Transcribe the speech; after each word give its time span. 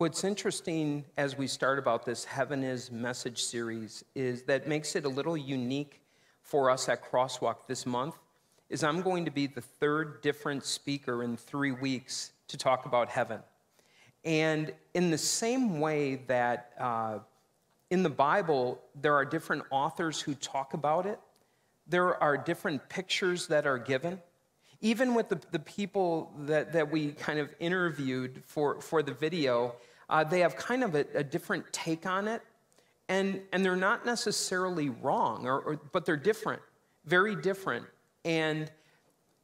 What's 0.00 0.24
interesting 0.24 1.04
as 1.18 1.36
we 1.36 1.46
start 1.46 1.78
about 1.78 2.06
this 2.06 2.24
Heaven 2.24 2.64
is 2.64 2.90
message 2.90 3.42
series 3.42 4.02
is 4.14 4.44
that 4.44 4.66
makes 4.66 4.96
it 4.96 5.04
a 5.04 5.08
little 5.10 5.36
unique 5.36 6.00
for 6.40 6.70
us 6.70 6.88
at 6.88 7.04
Crosswalk 7.04 7.66
this 7.66 7.84
month 7.84 8.14
is 8.70 8.82
I'm 8.82 9.02
going 9.02 9.26
to 9.26 9.30
be 9.30 9.46
the 9.46 9.60
third 9.60 10.22
different 10.22 10.64
speaker 10.64 11.22
in 11.22 11.36
3 11.36 11.72
weeks 11.72 12.32
to 12.48 12.56
talk 12.56 12.86
about 12.86 13.10
heaven. 13.10 13.40
And 14.24 14.72
in 14.94 15.10
the 15.10 15.18
same 15.18 15.80
way 15.80 16.22
that 16.28 16.72
uh, 16.80 17.18
in 17.90 18.02
the 18.02 18.08
Bible 18.08 18.80
there 18.98 19.12
are 19.12 19.26
different 19.26 19.64
authors 19.70 20.18
who 20.18 20.34
talk 20.34 20.72
about 20.72 21.04
it, 21.04 21.20
there 21.86 22.16
are 22.22 22.38
different 22.38 22.88
pictures 22.88 23.48
that 23.48 23.66
are 23.66 23.76
given 23.76 24.18
even 24.82 25.14
with 25.14 25.28
the, 25.28 25.40
the 25.50 25.58
people 25.58 26.32
that, 26.40 26.72
that 26.72 26.90
we 26.90 27.12
kind 27.12 27.38
of 27.38 27.54
interviewed 27.60 28.42
for, 28.46 28.80
for 28.80 29.02
the 29.02 29.12
video, 29.12 29.74
uh, 30.10 30.24
they 30.24 30.40
have 30.40 30.56
kind 30.56 30.82
of 30.82 30.94
a, 30.94 31.06
a, 31.14 31.24
different 31.24 31.72
take 31.72 32.04
on 32.04 32.26
it. 32.26 32.42
And, 33.08 33.40
and 33.52 33.64
they're 33.64 33.76
not 33.76 34.04
necessarily 34.04 34.88
wrong, 34.88 35.46
or, 35.46 35.60
or, 35.60 35.80
but 35.92 36.04
they're 36.04 36.16
different, 36.16 36.62
very 37.06 37.34
different. 37.34 37.86
And 38.24 38.70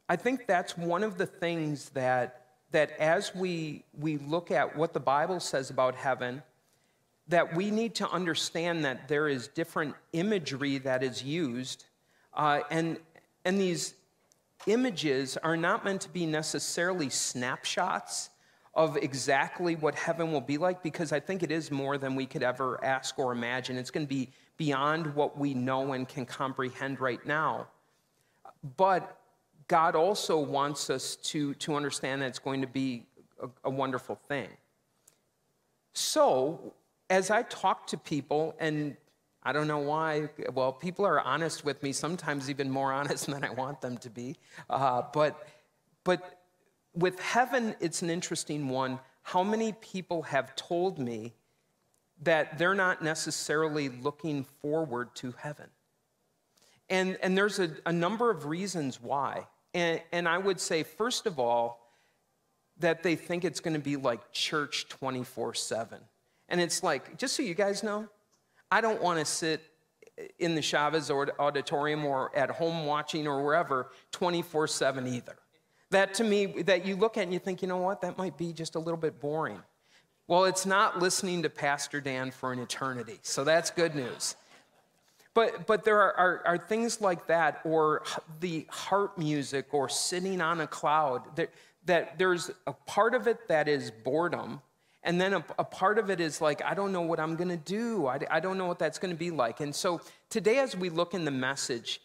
I 0.07 0.15
think 0.15 0.45
that's 0.45 0.77
one 0.77 1.03
of 1.03 1.17
the 1.17 1.25
things 1.25 1.89
that, 1.89 2.45
that 2.71 2.91
as 2.99 3.33
we, 3.33 3.83
we 3.97 4.17
look 4.17 4.51
at 4.51 4.75
what 4.75 4.93
the 4.93 4.99
Bible 4.99 5.39
says 5.39 5.69
about 5.69 5.95
heaven, 5.95 6.43
that 7.29 7.55
we 7.55 7.71
need 7.71 7.95
to 7.95 8.09
understand 8.09 8.85
that 8.85 9.07
there 9.07 9.27
is 9.27 9.47
different 9.49 9.95
imagery 10.13 10.77
that 10.79 11.03
is 11.03 11.23
used. 11.23 11.85
Uh, 12.33 12.61
and, 12.71 12.97
and 13.43 13.59
these 13.59 13.95
images 14.65 15.37
are 15.37 15.57
not 15.57 15.83
meant 15.83 16.01
to 16.01 16.09
be 16.09 16.25
necessarily 16.25 17.09
snapshots 17.09 18.29
of 18.77 18.95
exactly 18.95 19.75
what 19.75 19.95
heaven 19.95 20.31
will 20.31 20.39
be 20.39 20.59
like 20.59 20.83
because 20.83 21.11
I 21.11 21.19
think 21.19 21.41
it 21.41 21.51
is 21.51 21.71
more 21.71 21.97
than 21.97 22.15
we 22.15 22.27
could 22.27 22.43
ever 22.43 22.79
ask 22.85 23.17
or 23.17 23.31
imagine. 23.31 23.75
It's 23.75 23.89
going 23.89 24.05
to 24.05 24.09
be 24.09 24.29
beyond 24.55 25.15
what 25.15 25.35
we 25.35 25.55
know 25.55 25.93
and 25.93 26.07
can 26.07 26.27
comprehend 26.27 26.99
right 27.01 27.25
now. 27.25 27.67
But 28.77 29.19
God 29.67 29.95
also 29.95 30.37
wants 30.37 30.91
us 30.91 31.15
to, 31.15 31.55
to 31.55 31.75
understand 31.75 32.21
that 32.21 32.27
it's 32.27 32.39
going 32.39 32.61
to 32.61 32.67
be 32.67 33.03
a, 33.41 33.49
a 33.63 33.69
wonderful 33.69 34.19
thing. 34.27 34.49
So, 35.93 36.75
as 37.09 37.31
I 37.31 37.41
talk 37.43 37.87
to 37.87 37.97
people, 37.97 38.55
and 38.59 38.95
I 39.41 39.53
don't 39.53 39.67
know 39.67 39.79
why. 39.79 40.29
Well, 40.53 40.71
people 40.71 41.03
are 41.03 41.19
honest 41.19 41.65
with 41.65 41.81
me, 41.81 41.93
sometimes 41.93 42.47
even 42.47 42.69
more 42.69 42.93
honest 42.93 43.25
than 43.31 43.43
I 43.43 43.49
want 43.49 43.81
them 43.81 43.97
to 43.97 44.09
be. 44.11 44.35
Uh, 44.69 45.01
but, 45.11 45.47
but 46.03 46.36
with 46.97 47.19
heaven, 47.19 47.75
it's 47.79 48.01
an 48.01 48.09
interesting 48.09 48.69
one. 48.69 48.99
How 49.21 49.43
many 49.43 49.73
people 49.73 50.23
have 50.23 50.55
told 50.55 50.97
me 50.97 51.33
that 52.23 52.57
they're 52.57 52.73
not 52.73 53.03
necessarily 53.03 53.89
looking 53.89 54.43
forward 54.61 55.13
to 55.15 55.33
heaven? 55.37 55.67
And, 56.89 57.17
and 57.21 57.37
there's 57.37 57.59
a, 57.59 57.69
a 57.85 57.93
number 57.93 58.31
of 58.31 58.45
reasons 58.45 58.99
why. 59.01 59.47
And, 59.73 60.01
and 60.11 60.27
I 60.27 60.37
would 60.37 60.59
say, 60.59 60.83
first 60.83 61.25
of 61.27 61.39
all, 61.39 61.91
that 62.79 63.03
they 63.03 63.15
think 63.15 63.43
it's 63.43 63.59
going 63.59 63.73
to 63.73 63.79
be 63.79 63.95
like 63.95 64.31
church 64.31 64.87
24 64.89 65.53
7. 65.53 65.99
And 66.49 66.61
it's 66.61 66.81
like, 66.81 67.17
just 67.17 67.35
so 67.35 67.43
you 67.43 67.53
guys 67.53 67.83
know, 67.83 68.07
I 68.71 68.81
don't 68.81 69.01
want 69.01 69.19
to 69.19 69.25
sit 69.25 69.61
in 70.39 70.55
the 70.55 70.61
Chavez 70.61 71.11
auditorium 71.11 72.05
or 72.05 72.35
at 72.35 72.49
home 72.49 72.85
watching 72.85 73.27
or 73.27 73.43
wherever 73.43 73.91
24 74.11 74.67
7 74.67 75.07
either. 75.07 75.37
That 75.91 76.13
to 76.15 76.23
me, 76.23 76.45
that 76.63 76.85
you 76.85 76.95
look 76.95 77.17
at 77.17 77.23
and 77.23 77.33
you 77.33 77.39
think, 77.39 77.61
you 77.61 77.67
know 77.67 77.77
what, 77.77 78.01
that 78.01 78.17
might 78.17 78.37
be 78.37 78.51
just 78.51 78.75
a 78.75 78.79
little 78.79 78.97
bit 78.97 79.19
boring. 79.19 79.61
Well, 80.27 80.43
it's 80.43 80.65
not 80.65 80.99
listening 80.99 81.43
to 81.43 81.49
Pastor 81.49 82.01
Dan 82.01 82.31
for 82.31 82.51
an 82.51 82.59
eternity, 82.59 83.19
so 83.21 83.45
that's 83.45 83.71
good 83.71 83.95
news. 83.95 84.35
But, 85.33 85.67
but 85.67 85.85
there 85.85 86.01
are, 86.01 86.13
are, 86.17 86.41
are 86.45 86.57
things 86.57 86.99
like 86.99 87.27
that, 87.27 87.61
or 87.63 88.03
the 88.41 88.65
harp 88.69 89.17
music, 89.17 89.67
or 89.71 89.87
sitting 89.87 90.41
on 90.41 90.59
a 90.59 90.67
cloud, 90.67 91.21
that, 91.37 91.51
that 91.85 92.17
there's 92.17 92.51
a 92.65 92.73
part 92.73 93.13
of 93.13 93.27
it 93.27 93.47
that 93.47 93.69
is 93.69 93.91
boredom, 93.91 94.61
and 95.03 95.21
then 95.21 95.33
a, 95.33 95.45
a, 95.57 95.63
part 95.63 95.99
of 95.99 96.09
it 96.09 96.19
is 96.19 96.41
like, 96.41 96.61
I 96.61 96.73
don't 96.73 96.91
know 96.91 97.03
what 97.03 97.19
I'm 97.19 97.37
going 97.37 97.49
to 97.49 97.55
do. 97.55 98.07
I, 98.07 98.19
I 98.29 98.39
don't 98.41 98.57
know 98.57 98.65
what 98.65 98.79
that's 98.79 98.99
going 98.99 99.13
to 99.13 99.17
be 99.17 99.31
like. 99.31 99.61
And 99.61 99.73
so 99.73 100.01
today, 100.29 100.57
as 100.57 100.75
we 100.75 100.89
look 100.89 101.13
in 101.13 101.23
the 101.23 101.31
message, 101.31 102.01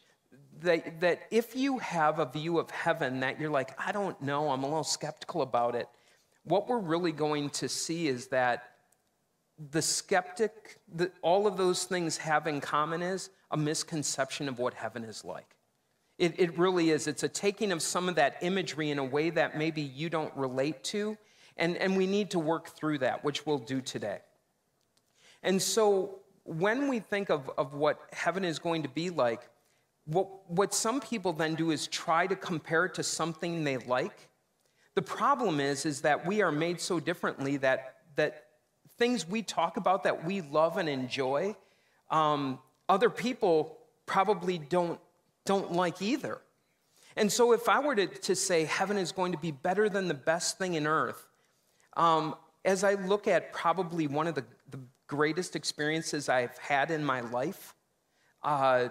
that, 0.62 1.00
that 1.00 1.22
if 1.30 1.54
you 1.54 1.78
have 1.78 2.18
a 2.18 2.26
view 2.26 2.58
of 2.58 2.70
heaven 2.70 3.20
that 3.20 3.40
you're 3.40 3.50
like, 3.50 3.78
I 3.78 3.92
don't 3.92 4.20
know, 4.22 4.50
I'm 4.50 4.62
a 4.62 4.66
little 4.66 4.84
skeptical 4.84 5.42
about 5.42 5.74
it, 5.74 5.88
what 6.44 6.68
we're 6.68 6.78
really 6.78 7.12
going 7.12 7.50
to 7.50 7.68
see 7.68 8.08
is 8.08 8.28
that 8.28 8.70
the 9.70 9.82
skeptic, 9.82 10.80
the, 10.92 11.12
all 11.22 11.46
of 11.46 11.56
those 11.56 11.84
things 11.84 12.16
have 12.16 12.46
in 12.46 12.60
common 12.60 13.02
is 13.02 13.30
a 13.50 13.56
misconception 13.56 14.48
of 14.48 14.58
what 14.58 14.74
heaven 14.74 15.04
is 15.04 15.24
like. 15.24 15.56
It, 16.18 16.38
it 16.38 16.58
really 16.58 16.90
is. 16.90 17.06
It's 17.06 17.22
a 17.22 17.28
taking 17.28 17.72
of 17.72 17.82
some 17.82 18.08
of 18.08 18.16
that 18.16 18.36
imagery 18.42 18.90
in 18.90 18.98
a 18.98 19.04
way 19.04 19.30
that 19.30 19.56
maybe 19.56 19.82
you 19.82 20.08
don't 20.08 20.34
relate 20.36 20.82
to 20.84 21.16
and, 21.56 21.76
and 21.76 21.96
we 21.96 22.06
need 22.06 22.30
to 22.30 22.38
work 22.38 22.68
through 22.68 22.98
that, 22.98 23.24
which 23.24 23.46
we'll 23.46 23.58
do 23.58 23.80
today. 23.80 24.20
And 25.42 25.60
so 25.60 26.20
when 26.44 26.88
we 26.88 27.00
think 27.00 27.30
of, 27.30 27.50
of 27.58 27.74
what 27.74 28.00
heaven 28.12 28.44
is 28.44 28.58
going 28.58 28.82
to 28.82 28.88
be 28.88 29.10
like, 29.10 29.48
what, 30.06 30.50
what 30.50 30.74
some 30.74 31.00
people 31.00 31.32
then 31.32 31.54
do 31.54 31.70
is 31.70 31.86
try 31.86 32.26
to 32.26 32.36
compare 32.36 32.86
it 32.86 32.94
to 32.94 33.02
something 33.02 33.64
they 33.64 33.76
like. 33.78 34.28
The 34.94 35.02
problem 35.02 35.60
is, 35.60 35.86
is 35.86 36.02
that 36.02 36.26
we 36.26 36.42
are 36.42 36.52
made 36.52 36.80
so 36.80 37.00
differently 37.00 37.56
that, 37.58 37.96
that 38.16 38.46
things 38.98 39.26
we 39.26 39.42
talk 39.42 39.76
about 39.76 40.04
that 40.04 40.24
we 40.24 40.40
love 40.40 40.76
and 40.76 40.88
enjoy, 40.88 41.56
um, 42.10 42.58
other 42.88 43.08
people 43.08 43.78
probably 44.06 44.58
don't, 44.58 45.00
don't 45.44 45.72
like 45.72 46.02
either. 46.02 46.40
And 47.16 47.30
so 47.30 47.52
if 47.52 47.68
I 47.68 47.80
were 47.80 47.94
to, 47.94 48.06
to 48.06 48.34
say 48.34 48.64
heaven 48.64 48.96
is 48.96 49.12
going 49.12 49.32
to 49.32 49.38
be 49.38 49.50
better 49.50 49.88
than 49.88 50.08
the 50.08 50.14
best 50.14 50.58
thing 50.58 50.74
in 50.74 50.86
earth, 50.86 51.28
um, 51.96 52.34
as 52.64 52.84
I 52.84 52.94
look 52.94 53.28
at 53.28 53.52
probably 53.52 54.06
one 54.06 54.26
of 54.26 54.34
the, 54.34 54.44
the, 54.70 54.78
greatest 55.08 55.56
experiences 55.56 56.30
I've 56.30 56.56
had 56.56 56.90
in 56.90 57.04
my 57.04 57.20
life, 57.20 57.74
uh, 58.42 58.88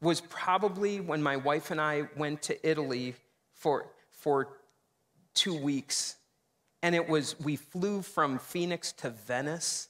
was 0.00 0.20
probably 0.20 1.00
when 1.00 1.22
my 1.22 1.36
wife 1.36 1.70
and 1.70 1.80
I 1.80 2.08
went 2.16 2.42
to 2.42 2.68
Italy 2.68 3.14
for, 3.54 3.86
for 4.10 4.48
two 5.34 5.54
weeks. 5.54 6.16
And 6.82 6.94
it 6.94 7.08
was, 7.08 7.38
we 7.40 7.56
flew 7.56 8.02
from 8.02 8.38
Phoenix 8.38 8.92
to 8.92 9.10
Venice. 9.10 9.88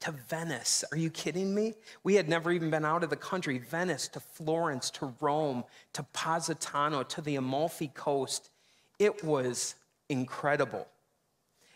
To 0.00 0.12
Venice. 0.12 0.84
Are 0.92 0.98
you 0.98 1.08
kidding 1.08 1.54
me? 1.54 1.74
We 2.04 2.14
had 2.14 2.28
never 2.28 2.52
even 2.52 2.70
been 2.70 2.84
out 2.84 3.02
of 3.02 3.10
the 3.10 3.16
country. 3.16 3.58
Venice 3.58 4.08
to 4.08 4.20
Florence 4.20 4.90
to 4.90 5.14
Rome 5.20 5.64
to 5.94 6.02
Positano 6.02 7.02
to 7.04 7.22
the 7.22 7.36
Amalfi 7.36 7.88
Coast. 7.88 8.50
It 8.98 9.24
was 9.24 9.74
incredible. 10.08 10.86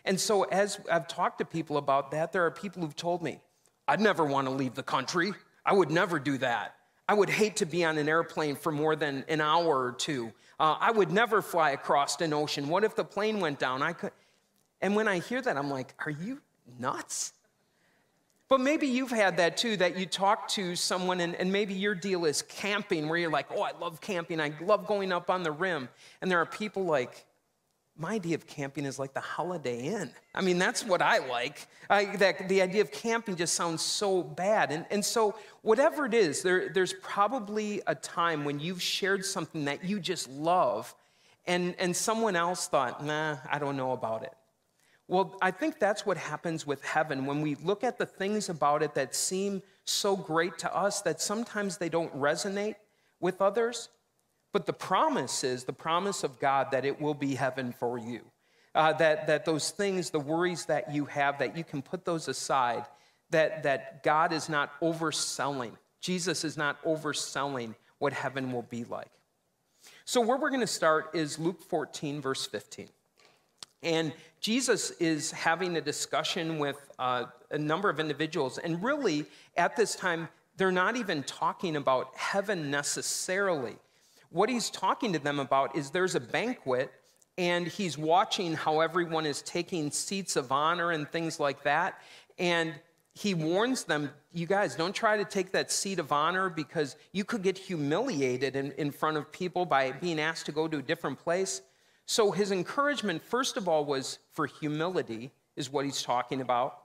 And 0.05 0.19
so, 0.19 0.43
as 0.43 0.79
I've 0.91 1.07
talked 1.07 1.39
to 1.39 1.45
people 1.45 1.77
about 1.77 2.11
that, 2.11 2.31
there 2.31 2.45
are 2.45 2.51
people 2.51 2.81
who've 2.81 2.95
told 2.95 3.21
me, 3.21 3.39
I'd 3.87 3.99
never 3.99 4.25
want 4.25 4.47
to 4.47 4.53
leave 4.53 4.73
the 4.73 4.83
country. 4.83 5.33
I 5.65 5.73
would 5.73 5.91
never 5.91 6.19
do 6.19 6.37
that. 6.39 6.75
I 7.11 7.13
would 7.13 7.29
hate 7.29 7.57
to 7.57 7.65
be 7.65 7.83
on 7.83 7.97
an 7.97 8.07
airplane 8.07 8.55
for 8.55 8.71
more 8.71 8.95
than 8.95 9.25
an 9.27 9.41
hour 9.41 9.83
or 9.83 9.91
two. 9.91 10.31
Uh, 10.57 10.77
I 10.79 10.91
would 10.91 11.11
never 11.11 11.41
fly 11.41 11.71
across 11.71 12.21
an 12.21 12.31
ocean. 12.31 12.69
What 12.69 12.85
if 12.85 12.95
the 12.95 13.03
plane 13.03 13.41
went 13.41 13.59
down? 13.59 13.81
I 13.81 13.91
could. 13.91 14.13
And 14.79 14.95
when 14.95 15.09
I 15.09 15.19
hear 15.19 15.41
that, 15.41 15.57
I'm 15.57 15.69
like, 15.69 15.93
are 16.05 16.09
you 16.09 16.39
nuts? 16.79 17.33
But 18.47 18.61
maybe 18.61 18.87
you've 18.87 19.11
had 19.11 19.35
that 19.35 19.57
too, 19.57 19.75
that 19.75 19.97
you 19.97 20.05
talk 20.05 20.47
to 20.51 20.73
someone 20.77 21.19
and, 21.19 21.35
and, 21.35 21.51
maybe 21.51 21.73
your 21.73 21.95
deal 21.95 22.23
is 22.23 22.43
camping, 22.43 23.09
where 23.09 23.19
you're 23.19 23.29
like, 23.29 23.47
oh, 23.53 23.61
I 23.61 23.71
love 23.77 23.99
camping. 23.99 24.39
I 24.39 24.53
love 24.61 24.87
going 24.87 25.11
up 25.11 25.29
on 25.29 25.43
the 25.43 25.51
rim. 25.51 25.89
And 26.21 26.31
there 26.31 26.39
are 26.39 26.45
people 26.45 26.85
like, 26.85 27.25
my 28.01 28.13
idea 28.13 28.33
of 28.33 28.47
camping 28.47 28.85
is 28.85 28.97
like 28.97 29.13
the 29.13 29.21
Holiday 29.21 29.85
Inn. 29.85 30.09
I 30.33 30.41
mean, 30.41 30.57
that's 30.57 30.83
what 30.83 31.03
I 31.03 31.19
like. 31.19 31.67
I, 31.87 32.15
that, 32.17 32.49
the 32.49 32.61
idea 32.61 32.81
of 32.81 32.91
camping 32.91 33.35
just 33.35 33.53
sounds 33.53 33.83
so 33.83 34.23
bad. 34.23 34.71
And, 34.71 34.85
and 34.89 35.05
so, 35.05 35.35
whatever 35.61 36.07
it 36.07 36.15
is, 36.15 36.41
there, 36.41 36.69
there's 36.69 36.93
probably 37.01 37.81
a 37.85 37.93
time 37.93 38.43
when 38.43 38.59
you've 38.59 38.81
shared 38.81 39.23
something 39.23 39.65
that 39.65 39.85
you 39.85 39.99
just 39.99 40.27
love, 40.29 40.95
and, 41.45 41.75
and 41.77 41.95
someone 41.95 42.35
else 42.35 42.67
thought, 42.67 43.05
nah, 43.05 43.37
I 43.49 43.59
don't 43.59 43.77
know 43.77 43.91
about 43.91 44.23
it. 44.23 44.33
Well, 45.07 45.37
I 45.41 45.51
think 45.51 45.77
that's 45.77 46.03
what 46.05 46.17
happens 46.17 46.65
with 46.65 46.83
heaven 46.83 47.25
when 47.25 47.41
we 47.41 47.55
look 47.55 47.83
at 47.83 47.99
the 47.99 48.05
things 48.05 48.49
about 48.49 48.81
it 48.81 48.95
that 48.95 49.13
seem 49.13 49.61
so 49.85 50.15
great 50.15 50.57
to 50.59 50.75
us 50.75 51.01
that 51.01 51.21
sometimes 51.21 51.77
they 51.77 51.89
don't 51.89 52.15
resonate 52.17 52.75
with 53.19 53.41
others. 53.41 53.89
But 54.53 54.65
the 54.65 54.73
promise 54.73 55.43
is 55.43 55.63
the 55.63 55.73
promise 55.73 56.23
of 56.23 56.39
God 56.39 56.71
that 56.71 56.85
it 56.85 56.99
will 56.99 57.13
be 57.13 57.35
heaven 57.35 57.71
for 57.71 57.97
you. 57.97 58.21
Uh, 58.73 58.93
that, 58.93 59.27
that 59.27 59.45
those 59.45 59.71
things, 59.71 60.09
the 60.09 60.19
worries 60.19 60.65
that 60.65 60.93
you 60.93 61.05
have, 61.05 61.39
that 61.39 61.57
you 61.57 61.63
can 61.63 61.81
put 61.81 62.05
those 62.05 62.27
aside, 62.27 62.85
that, 63.29 63.63
that 63.63 64.01
God 64.03 64.31
is 64.31 64.47
not 64.47 64.79
overselling. 64.81 65.73
Jesus 65.99 66.43
is 66.43 66.57
not 66.57 66.81
overselling 66.83 67.75
what 67.99 68.13
heaven 68.13 68.51
will 68.51 68.63
be 68.63 68.85
like. 68.85 69.11
So, 70.05 70.21
where 70.21 70.37
we're 70.37 70.49
going 70.49 70.61
to 70.61 70.67
start 70.67 71.11
is 71.13 71.37
Luke 71.37 71.61
14, 71.61 72.21
verse 72.21 72.45
15. 72.45 72.87
And 73.83 74.13
Jesus 74.39 74.91
is 74.91 75.31
having 75.31 75.75
a 75.77 75.81
discussion 75.81 76.59
with 76.59 76.77
uh, 76.99 77.25
a 77.49 77.57
number 77.57 77.89
of 77.89 77.99
individuals. 77.99 78.57
And 78.57 78.83
really, 78.83 79.25
at 79.57 79.75
this 79.75 79.95
time, 79.95 80.29
they're 80.57 80.71
not 80.71 80.95
even 80.95 81.23
talking 81.23 81.75
about 81.75 82.15
heaven 82.15 82.69
necessarily. 82.69 83.75
What 84.31 84.49
he's 84.49 84.69
talking 84.69 85.11
to 85.13 85.19
them 85.19 85.39
about 85.39 85.75
is 85.75 85.91
there's 85.91 86.15
a 86.15 86.19
banquet, 86.19 86.91
and 87.37 87.67
he's 87.67 87.97
watching 87.97 88.53
how 88.53 88.79
everyone 88.79 89.25
is 89.25 89.41
taking 89.41 89.91
seats 89.91 90.35
of 90.37 90.51
honor 90.51 90.91
and 90.91 91.09
things 91.09 91.39
like 91.39 91.63
that. 91.63 92.01
And 92.39 92.73
he 93.13 93.33
warns 93.33 93.83
them, 93.83 94.09
you 94.31 94.45
guys, 94.45 94.75
don't 94.75 94.95
try 94.95 95.17
to 95.17 95.25
take 95.25 95.51
that 95.51 95.69
seat 95.69 95.99
of 95.99 96.13
honor 96.13 96.49
because 96.49 96.95
you 97.11 97.25
could 97.25 97.43
get 97.43 97.57
humiliated 97.57 98.55
in, 98.55 98.71
in 98.73 98.91
front 98.91 99.17
of 99.17 99.29
people 99.33 99.65
by 99.65 99.91
being 99.91 100.19
asked 100.19 100.45
to 100.45 100.53
go 100.53 100.67
to 100.67 100.77
a 100.77 100.81
different 100.81 101.19
place. 101.19 101.61
So 102.05 102.31
his 102.31 102.51
encouragement, 102.51 103.21
first 103.21 103.57
of 103.57 103.67
all, 103.67 103.83
was 103.83 104.19
for 104.31 104.47
humility, 104.47 105.31
is 105.57 105.69
what 105.69 105.83
he's 105.83 106.01
talking 106.01 106.39
about. 106.39 106.77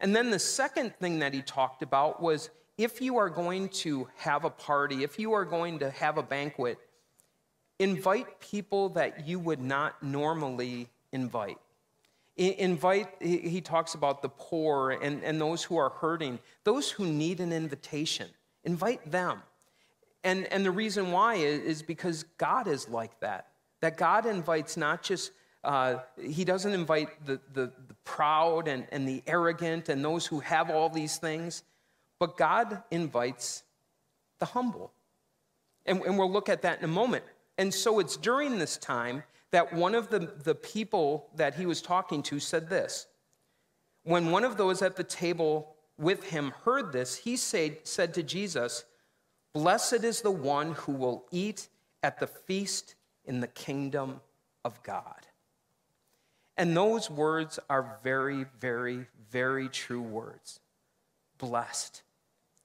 And 0.00 0.16
then 0.16 0.30
the 0.30 0.38
second 0.38 0.94
thing 0.96 1.18
that 1.18 1.34
he 1.34 1.42
talked 1.42 1.82
about 1.82 2.22
was 2.22 2.48
if 2.78 3.00
you 3.00 3.16
are 3.18 3.30
going 3.30 3.68
to 3.70 4.08
have 4.16 4.44
a 4.44 4.50
party, 4.50 5.02
if 5.02 5.18
you 5.18 5.32
are 5.32 5.44
going 5.44 5.78
to 5.78 5.90
have 5.90 6.18
a 6.18 6.22
banquet, 6.22 6.78
invite 7.78 8.40
people 8.40 8.90
that 8.90 9.26
you 9.26 9.38
would 9.38 9.60
not 9.60 10.02
normally 10.02 10.88
invite. 11.12 11.58
Invite, 12.36 13.08
he 13.20 13.62
talks 13.62 13.94
about 13.94 14.20
the 14.20 14.28
poor 14.28 14.90
and, 14.90 15.24
and 15.24 15.40
those 15.40 15.62
who 15.62 15.78
are 15.78 15.88
hurting, 15.88 16.38
those 16.64 16.90
who 16.90 17.06
need 17.06 17.40
an 17.40 17.50
invitation. 17.50 18.28
Invite 18.64 19.10
them. 19.10 19.42
And, 20.22 20.46
and 20.52 20.64
the 20.64 20.70
reason 20.70 21.12
why 21.12 21.36
is, 21.36 21.60
is 21.62 21.82
because 21.82 22.24
God 22.36 22.66
is 22.66 22.88
like 22.88 23.18
that. 23.20 23.48
That 23.80 23.96
God 23.96 24.26
invites 24.26 24.76
not 24.76 25.02
just, 25.02 25.32
uh, 25.64 25.96
He 26.20 26.44
doesn't 26.44 26.72
invite 26.72 27.24
the, 27.24 27.40
the, 27.54 27.72
the 27.88 27.94
proud 28.04 28.68
and, 28.68 28.86
and 28.90 29.08
the 29.08 29.22
arrogant 29.26 29.88
and 29.88 30.04
those 30.04 30.26
who 30.26 30.40
have 30.40 30.68
all 30.68 30.90
these 30.90 31.16
things, 31.16 31.62
but 32.18 32.36
God 32.36 32.82
invites 32.90 33.62
the 34.40 34.46
humble. 34.46 34.92
And, 35.86 36.02
and 36.02 36.18
we'll 36.18 36.30
look 36.30 36.48
at 36.48 36.62
that 36.62 36.78
in 36.80 36.84
a 36.84 36.88
moment. 36.88 37.24
And 37.58 37.72
so 37.72 37.98
it's 37.98 38.16
during 38.16 38.58
this 38.58 38.76
time 38.76 39.22
that 39.50 39.72
one 39.72 39.94
of 39.94 40.10
the, 40.10 40.18
the 40.42 40.54
people 40.54 41.30
that 41.36 41.54
he 41.54 41.66
was 41.66 41.80
talking 41.80 42.22
to 42.24 42.38
said 42.38 42.68
this. 42.68 43.06
When 44.02 44.30
one 44.30 44.44
of 44.44 44.56
those 44.56 44.82
at 44.82 44.96
the 44.96 45.04
table 45.04 45.74
with 45.98 46.24
him 46.24 46.52
heard 46.64 46.92
this, 46.92 47.16
he 47.16 47.36
said, 47.36 47.78
said 47.84 48.14
to 48.14 48.22
Jesus, 48.22 48.84
Blessed 49.54 50.04
is 50.04 50.20
the 50.20 50.30
one 50.30 50.72
who 50.72 50.92
will 50.92 51.24
eat 51.30 51.68
at 52.02 52.20
the 52.20 52.26
feast 52.26 52.94
in 53.24 53.40
the 53.40 53.46
kingdom 53.46 54.20
of 54.64 54.82
God. 54.82 55.26
And 56.58 56.76
those 56.76 57.10
words 57.10 57.58
are 57.68 57.98
very, 58.02 58.44
very, 58.60 59.06
very 59.30 59.68
true 59.68 60.02
words. 60.02 60.60
Blessed. 61.38 62.02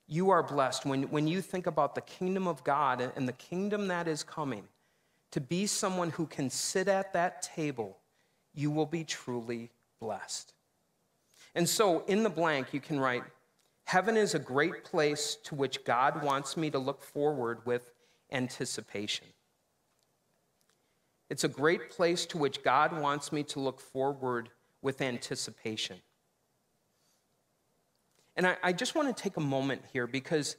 You 0.07 0.29
are 0.31 0.43
blessed 0.43 0.85
when, 0.85 1.03
when 1.03 1.27
you 1.27 1.41
think 1.41 1.67
about 1.67 1.95
the 1.95 2.01
kingdom 2.01 2.47
of 2.47 2.63
God 2.63 3.13
and 3.15 3.27
the 3.27 3.33
kingdom 3.33 3.87
that 3.87 4.07
is 4.07 4.23
coming 4.23 4.67
to 5.31 5.41
be 5.41 5.65
someone 5.65 6.11
who 6.11 6.25
can 6.25 6.49
sit 6.49 6.87
at 6.87 7.13
that 7.13 7.41
table, 7.41 7.97
you 8.53 8.69
will 8.69 8.85
be 8.85 9.03
truly 9.03 9.71
blessed. 9.99 10.53
And 11.55 11.67
so 11.67 12.03
in 12.07 12.23
the 12.23 12.29
blank, 12.29 12.73
you 12.73 12.79
can 12.79 12.99
write, 12.99 13.23
Heaven 13.85 14.15
is 14.15 14.35
a 14.35 14.39
great 14.39 14.83
place 14.83 15.37
to 15.43 15.55
which 15.55 15.83
God 15.83 16.23
wants 16.23 16.55
me 16.55 16.69
to 16.69 16.79
look 16.79 17.01
forward 17.01 17.65
with 17.65 17.91
anticipation. 18.31 19.27
It's 21.29 21.43
a 21.43 21.49
great 21.49 21.89
place 21.89 22.25
to 22.27 22.37
which 22.37 22.63
God 22.63 22.97
wants 22.99 23.31
me 23.31 23.43
to 23.43 23.59
look 23.59 23.79
forward 23.79 24.49
with 24.81 25.01
anticipation. 25.01 25.97
And 28.35 28.47
I, 28.47 28.57
I 28.63 28.73
just 28.73 28.95
want 28.95 29.15
to 29.15 29.23
take 29.23 29.37
a 29.37 29.41
moment 29.41 29.81
here 29.91 30.07
because 30.07 30.55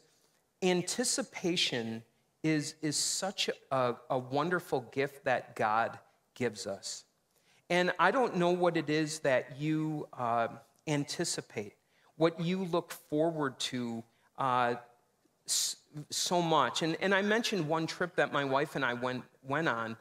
anticipation 0.62 2.02
is, 2.42 2.74
is 2.82 2.96
such 2.96 3.48
a, 3.70 3.94
a 4.10 4.18
wonderful 4.18 4.80
gift 4.92 5.24
that 5.24 5.54
God 5.56 5.98
gives 6.34 6.66
us. 6.66 7.04
And 7.70 7.92
I 7.98 8.10
don't 8.10 8.36
know 8.36 8.50
what 8.50 8.76
it 8.76 8.90
is 8.90 9.20
that 9.20 9.58
you 9.58 10.08
uh, 10.18 10.48
anticipate, 10.86 11.74
what 12.16 12.38
you 12.40 12.64
look 12.64 12.92
forward 12.92 13.58
to 13.60 14.02
uh, 14.38 14.74
so 15.46 16.42
much. 16.42 16.82
And, 16.82 16.96
and 17.00 17.14
I 17.14 17.22
mentioned 17.22 17.68
one 17.68 17.86
trip 17.86 18.16
that 18.16 18.32
my 18.32 18.44
wife 18.44 18.76
and 18.76 18.84
I 18.84 18.94
went, 18.94 19.24
went 19.42 19.68
on. 19.68 19.96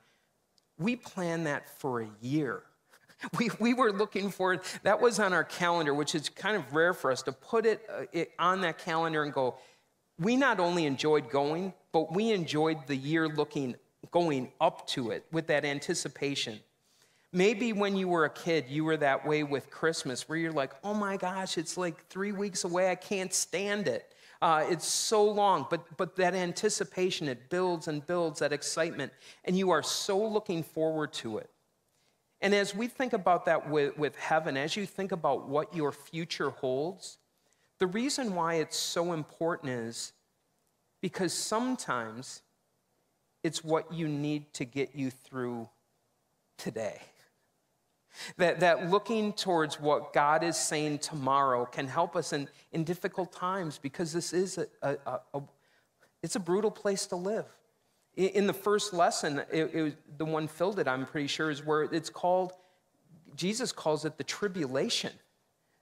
We 0.77 0.95
planned 0.95 1.47
that 1.47 1.79
for 1.79 2.01
a 2.01 2.07
year. 2.21 2.63
We, 3.37 3.51
we 3.59 3.75
were 3.75 3.91
looking 3.91 4.31
for. 4.31 4.59
That 4.81 4.99
was 4.99 5.19
on 5.19 5.31
our 5.31 5.43
calendar, 5.43 5.93
which 5.93 6.15
is 6.15 6.27
kind 6.27 6.55
of 6.57 6.73
rare 6.73 6.91
for 6.91 7.11
us 7.11 7.21
to 7.21 7.31
put 7.31 7.67
it, 7.67 7.87
uh, 7.87 8.05
it 8.11 8.31
on 8.39 8.61
that 8.61 8.79
calendar 8.79 9.21
and 9.21 9.31
go, 9.31 9.57
we 10.21 10.35
not 10.37 10.59
only 10.59 10.85
enjoyed 10.85 11.29
going, 11.29 11.73
but 11.91 12.13
we 12.13 12.31
enjoyed 12.31 12.85
the 12.87 12.95
year 12.95 13.27
looking 13.27 13.75
going 14.11 14.51
up 14.61 14.87
to 14.87 15.11
it 15.11 15.25
with 15.31 15.47
that 15.47 15.65
anticipation. 15.65 16.59
Maybe 17.33 17.73
when 17.73 17.95
you 17.95 18.07
were 18.07 18.25
a 18.25 18.29
kid, 18.29 18.65
you 18.69 18.83
were 18.83 18.97
that 18.97 19.25
way 19.25 19.43
with 19.43 19.71
Christmas, 19.71 20.29
where 20.29 20.37
you're 20.37 20.51
like, 20.51 20.73
oh 20.83 20.93
my 20.93 21.17
gosh, 21.17 21.57
it's 21.57 21.75
like 21.75 22.07
three 22.07 22.31
weeks 22.31 22.63
away. 22.65 22.91
I 22.91 22.95
can't 22.95 23.33
stand 23.33 23.87
it. 23.87 24.13
Uh, 24.41 24.65
it's 24.69 24.85
so 24.85 25.23
long. 25.23 25.65
But, 25.69 25.85
but 25.97 26.15
that 26.17 26.35
anticipation, 26.35 27.27
it 27.27 27.49
builds 27.49 27.87
and 27.87 28.05
builds 28.05 28.39
that 28.39 28.51
excitement, 28.53 29.13
and 29.45 29.57
you 29.57 29.71
are 29.71 29.83
so 29.83 30.21
looking 30.21 30.61
forward 30.61 31.13
to 31.13 31.37
it. 31.37 31.49
And 32.41 32.53
as 32.53 32.75
we 32.75 32.87
think 32.87 33.13
about 33.13 33.45
that 33.45 33.69
with, 33.69 33.97
with 33.97 34.15
heaven, 34.17 34.57
as 34.57 34.75
you 34.75 34.85
think 34.85 35.11
about 35.11 35.47
what 35.47 35.75
your 35.75 35.91
future 35.91 36.49
holds, 36.49 37.17
the 37.81 37.87
reason 37.87 38.35
why 38.35 38.53
it's 38.53 38.77
so 38.77 39.11
important 39.11 39.71
is 39.71 40.13
because 41.01 41.33
sometimes 41.33 42.43
it's 43.43 43.63
what 43.63 43.91
you 43.91 44.07
need 44.07 44.53
to 44.53 44.65
get 44.65 44.93
you 44.93 45.09
through 45.09 45.67
today. 46.59 47.01
That, 48.37 48.59
that 48.59 48.91
looking 48.91 49.33
towards 49.33 49.79
what 49.79 50.13
God 50.13 50.43
is 50.43 50.57
saying 50.57 50.99
tomorrow 50.99 51.65
can 51.65 51.87
help 51.87 52.15
us 52.15 52.33
in, 52.33 52.47
in 52.71 52.83
difficult 52.83 53.31
times 53.31 53.79
because 53.79 54.13
this 54.13 54.31
is 54.31 54.59
a, 54.59 54.67
a, 54.83 55.19
a, 55.33 55.41
it's 56.21 56.35
a 56.35 56.39
brutal 56.39 56.69
place 56.69 57.07
to 57.07 57.15
live. 57.15 57.47
In 58.15 58.45
the 58.45 58.53
first 58.53 58.93
lesson, 58.93 59.41
it, 59.51 59.73
it, 59.73 60.17
the 60.19 60.25
one 60.25 60.47
filled 60.47 60.77
it, 60.77 60.87
I'm 60.87 61.07
pretty 61.07 61.25
sure, 61.25 61.49
is 61.49 61.65
where 61.65 61.81
it's 61.81 62.11
called, 62.11 62.53
Jesus 63.35 63.71
calls 63.71 64.05
it 64.05 64.19
the 64.19 64.23
tribulation. 64.23 65.13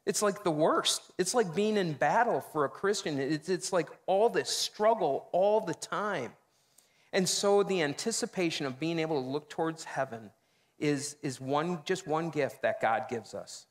It's 0.05 0.21
like 0.21 0.43
the 0.43 0.51
worst. 0.51 1.01
It's 1.17 1.33
like 1.33 1.53
being 1.53 1.77
in 1.77 1.93
battle 1.93 2.41
for 2.41 2.65
a 2.65 2.69
Christian. 2.69 3.19
It's, 3.19 3.49
it's 3.49 3.71
like 3.71 3.89
all 4.05 4.29
this 4.29 4.49
struggle 4.49 5.27
all 5.31 5.61
the 5.61 5.73
time. 5.73 6.31
And 7.13 7.27
so 7.27 7.63
the 7.63 7.81
anticipation 7.81 8.65
of 8.65 8.79
being 8.79 8.99
able 8.99 9.21
to 9.21 9.27
look 9.27 9.49
towards 9.49 9.83
heaven 9.83 10.31
is, 10.77 11.15
is 11.21 11.41
one, 11.41 11.79
just 11.85 12.07
one 12.07 12.29
gift 12.29 12.61
that 12.61 12.81
God 12.81 13.05
gives 13.09 13.33
us. 13.33 13.65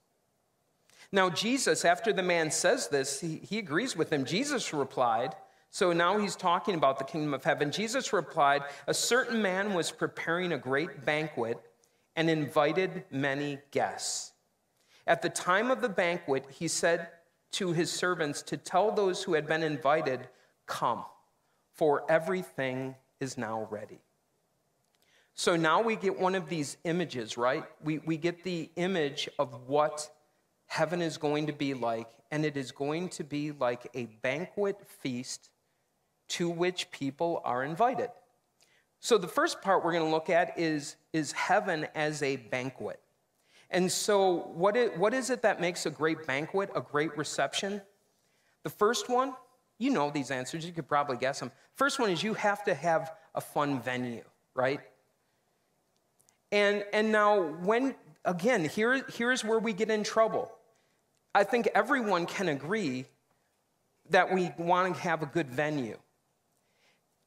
Now, 1.10 1.30
Jesus, 1.30 1.84
after 1.84 2.12
the 2.12 2.22
man 2.22 2.50
says 2.50 2.88
this, 2.88 3.20
he, 3.20 3.36
he 3.36 3.58
agrees 3.58 3.96
with 3.96 4.12
him. 4.12 4.24
Jesus 4.24 4.74
replied, 4.74 5.34
so 5.70 5.92
now 5.92 6.18
he's 6.18 6.36
talking 6.36 6.74
about 6.74 6.98
the 6.98 7.04
kingdom 7.04 7.34
of 7.34 7.44
heaven. 7.44 7.70
Jesus 7.70 8.12
replied, 8.12 8.62
A 8.86 8.94
certain 8.94 9.42
man 9.42 9.74
was 9.74 9.90
preparing 9.90 10.52
a 10.52 10.58
great 10.58 11.04
banquet 11.04 11.60
and 12.16 12.30
invited 12.30 13.04
many 13.10 13.58
guests. 13.70 14.32
At 15.08 15.22
the 15.22 15.30
time 15.30 15.70
of 15.70 15.80
the 15.80 15.88
banquet, 15.88 16.44
he 16.50 16.68
said 16.68 17.08
to 17.52 17.72
his 17.72 17.90
servants 17.90 18.42
to 18.42 18.58
tell 18.58 18.92
those 18.92 19.22
who 19.22 19.32
had 19.32 19.46
been 19.46 19.62
invited, 19.62 20.28
Come, 20.66 21.02
for 21.72 22.04
everything 22.10 22.94
is 23.18 23.38
now 23.38 23.66
ready. 23.70 24.00
So 25.34 25.56
now 25.56 25.80
we 25.80 25.96
get 25.96 26.20
one 26.20 26.34
of 26.34 26.50
these 26.50 26.76
images, 26.84 27.38
right? 27.38 27.64
We, 27.82 27.98
we 28.00 28.18
get 28.18 28.44
the 28.44 28.70
image 28.76 29.30
of 29.38 29.66
what 29.66 30.10
heaven 30.66 31.00
is 31.00 31.16
going 31.16 31.46
to 31.46 31.54
be 31.54 31.72
like, 31.72 32.08
and 32.30 32.44
it 32.44 32.58
is 32.58 32.70
going 32.70 33.08
to 33.10 33.24
be 33.24 33.52
like 33.52 33.88
a 33.94 34.04
banquet 34.20 34.76
feast 34.86 35.48
to 36.28 36.50
which 36.50 36.90
people 36.90 37.40
are 37.46 37.64
invited. 37.64 38.10
So 39.00 39.16
the 39.16 39.26
first 39.26 39.62
part 39.62 39.82
we're 39.82 39.92
going 39.92 40.04
to 40.04 40.10
look 40.10 40.28
at 40.28 40.58
is, 40.58 40.96
is 41.14 41.32
heaven 41.32 41.86
as 41.94 42.22
a 42.22 42.36
banquet. 42.36 43.00
And 43.70 43.90
so, 43.90 44.50
what 44.54 44.76
is, 44.76 44.90
what 44.98 45.12
is 45.12 45.30
it 45.30 45.42
that 45.42 45.60
makes 45.60 45.84
a 45.84 45.90
great 45.90 46.26
banquet, 46.26 46.70
a 46.74 46.80
great 46.80 47.16
reception? 47.18 47.82
The 48.62 48.70
first 48.70 49.08
one, 49.08 49.34
you 49.78 49.90
know 49.90 50.10
these 50.10 50.30
answers, 50.30 50.64
you 50.64 50.72
could 50.72 50.88
probably 50.88 51.16
guess 51.16 51.40
them. 51.40 51.52
First 51.74 51.98
one 51.98 52.10
is 52.10 52.22
you 52.22 52.34
have 52.34 52.64
to 52.64 52.74
have 52.74 53.12
a 53.34 53.40
fun 53.40 53.80
venue, 53.80 54.24
right? 54.54 54.80
And, 56.50 56.84
and 56.92 57.12
now, 57.12 57.42
when, 57.42 57.94
again, 58.24 58.64
here, 58.64 59.04
here's 59.12 59.44
where 59.44 59.58
we 59.58 59.72
get 59.72 59.90
in 59.90 60.02
trouble. 60.02 60.50
I 61.34 61.44
think 61.44 61.68
everyone 61.74 62.26
can 62.26 62.48
agree 62.48 63.04
that 64.10 64.32
we 64.32 64.50
want 64.56 64.94
to 64.94 65.00
have 65.02 65.22
a 65.22 65.26
good 65.26 65.48
venue. 65.48 65.98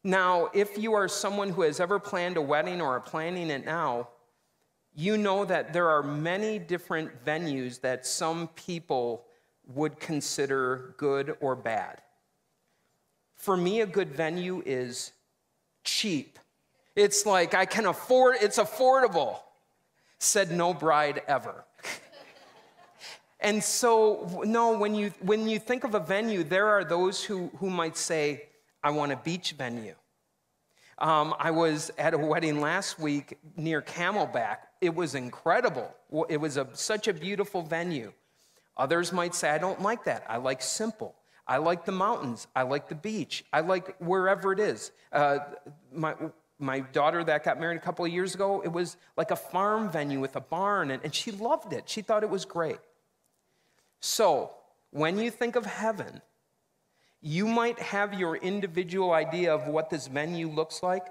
Now, 0.04 0.50
if 0.54 0.78
you 0.78 0.94
are 0.94 1.08
someone 1.08 1.50
who 1.50 1.62
has 1.62 1.80
ever 1.80 2.00
planned 2.00 2.38
a 2.38 2.42
wedding 2.42 2.82
or 2.82 2.96
are 2.96 3.00
planning 3.00 3.52
it 3.52 3.64
now, 3.64 4.10
you 4.96 5.18
know 5.18 5.46
that 5.46 5.74
there 5.74 5.90
are 5.90 6.04
many 6.04 6.60
different 6.60 7.26
venues 7.26 7.82
that 7.82 8.06
some 8.06 8.48
people 8.50 9.26
would 9.68 10.00
consider 10.00 10.96
good 10.98 11.36
or 11.40 11.56
bad. 11.56 12.02
For 13.36 13.56
me, 13.56 13.82
a 13.82 13.86
good 13.86 14.12
venue 14.12 14.62
is 14.66 15.14
cheap. 15.84 16.38
It's 16.96 17.26
like 17.26 17.54
I 17.54 17.66
can 17.66 17.86
afford, 17.86 18.38
it's 18.42 18.58
affordable. 18.58 19.40
Said 20.20 20.52
no 20.52 20.74
bride 20.74 21.22
ever. 21.28 21.64
and 23.40 23.64
so, 23.64 24.44
no, 24.46 24.78
when 24.78 24.94
you, 24.94 25.14
when 25.22 25.48
you 25.48 25.58
think 25.58 25.84
of 25.84 25.96
a 25.96 26.00
venue, 26.00 26.44
there 26.44 26.68
are 26.68 26.84
those 26.84 27.24
who, 27.24 27.50
who 27.58 27.70
might 27.70 27.98
say, 27.98 28.44
I 28.84 28.92
want 28.92 29.12
a 29.12 29.18
beach 29.18 29.54
venue. 29.54 29.96
Um, 31.00 31.34
I 31.40 31.50
was 31.50 31.92
at 31.98 32.14
a 32.14 32.18
wedding 32.18 32.62
last 32.62 33.00
week 33.00 33.40
near 33.56 33.82
Camelback. 33.82 34.58
It 34.82 34.94
was 34.96 35.16
incredible. 35.16 35.96
It 36.28 36.38
was 36.38 36.58
a, 36.58 36.68
such 36.74 37.08
a 37.08 37.14
beautiful 37.14 37.62
venue. 37.62 38.12
Others 38.78 39.14
might 39.14 39.36
say, 39.36 39.52
I 39.52 39.60
don't 39.60 39.82
like 39.82 40.04
that. 40.06 40.26
I 40.28 40.38
like 40.38 40.62
simple. 40.62 41.16
I 41.48 41.58
like 41.58 41.86
the 41.86 41.92
mountains. 41.92 42.48
I 42.56 42.64
like 42.64 42.90
the 42.90 42.96
beach. 42.96 43.46
I 43.54 43.62
like 43.62 43.96
wherever 44.00 44.52
it 44.52 44.60
is. 44.60 44.92
Uh, 45.12 45.40
my, 45.94 46.16
my 46.58 46.80
daughter 46.80 47.24
that 47.24 47.44
got 47.44 47.60
married 47.60 47.78
a 47.78 47.82
couple 47.82 48.06
of 48.06 48.12
years 48.12 48.34
ago, 48.34 48.62
it 48.62 48.72
was 48.72 48.98
like 49.18 49.32
a 49.32 49.36
farm 49.36 49.90
venue 49.90 50.20
with 50.20 50.36
a 50.36 50.42
barn, 50.42 50.92
and, 50.92 51.04
and 51.04 51.14
she 51.14 51.32
loved 51.32 51.74
it. 51.74 51.90
She 51.90 52.02
thought 52.02 52.24
it 52.24 52.30
was 52.30 52.46
great. 52.46 52.80
So, 54.00 54.52
when 54.92 55.18
you 55.20 55.30
think 55.30 55.56
of 55.56 55.66
heaven, 55.66 56.22
you 57.22 57.48
might 57.48 57.80
have 57.80 58.14
your 58.14 58.36
individual 58.38 59.12
idea 59.12 59.54
of 59.54 59.68
what 59.68 59.90
this 59.90 60.08
venue 60.08 60.50
looks 60.50 60.82
like. 60.82 61.06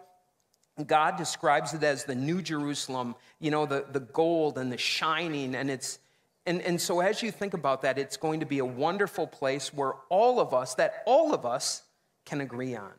God 0.86 1.16
describes 1.16 1.74
it 1.74 1.82
as 1.82 2.04
the 2.04 2.14
New 2.14 2.42
Jerusalem, 2.42 3.14
you 3.38 3.50
know, 3.50 3.66
the, 3.66 3.86
the 3.90 4.00
gold 4.00 4.58
and 4.58 4.72
the 4.72 4.78
shining, 4.78 5.54
and 5.54 5.70
it's 5.70 5.98
and, 6.46 6.62
and 6.62 6.80
so 6.80 7.00
as 7.00 7.22
you 7.22 7.30
think 7.30 7.54
about 7.54 7.82
that, 7.82 7.98
it's 7.98 8.16
going 8.16 8.40
to 8.40 8.46
be 8.46 8.58
a 8.58 8.64
wonderful 8.64 9.26
place 9.26 9.72
where 9.74 9.92
all 10.08 10.40
of 10.40 10.54
us, 10.54 10.74
that 10.76 11.02
all 11.06 11.34
of 11.34 11.44
us 11.44 11.82
can 12.24 12.40
agree 12.40 12.74
on. 12.74 12.92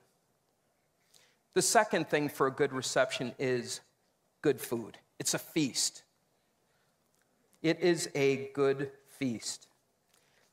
The 1.53 1.61
second 1.61 2.07
thing 2.07 2.29
for 2.29 2.47
a 2.47 2.51
good 2.51 2.71
reception 2.71 3.33
is 3.39 3.81
good 4.41 4.61
food. 4.61 4.97
It's 5.19 5.33
a 5.33 5.39
feast. 5.39 6.03
It 7.61 7.79
is 7.81 8.09
a 8.15 8.49
good 8.53 8.91
feast. 9.09 9.67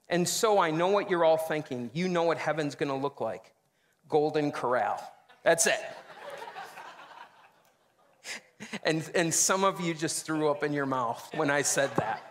And 0.09 0.27
so 0.29 0.59
I 0.59 0.71
know 0.71 0.89
what 0.89 1.11
you're 1.11 1.25
all 1.25 1.37
thinking. 1.37 1.91
You 1.93 2.09
know 2.09 2.25
what 2.25 2.39
heaven's 2.39 2.75
going 2.75 2.89
to 2.89 2.97
look 2.97 3.21
like 3.21 3.55
Golden 4.09 4.51
Corral. 4.51 5.01
That's 5.45 5.67
it. 5.67 5.79
And, 8.83 9.09
and 9.15 9.33
some 9.33 9.65
of 9.65 9.81
you 9.81 9.95
just 9.95 10.27
threw 10.27 10.51
up 10.51 10.63
in 10.63 10.73
your 10.73 10.87
mouth 10.87 11.29
when 11.35 11.51
I 11.51 11.63
said 11.63 11.95
that. 11.97 12.23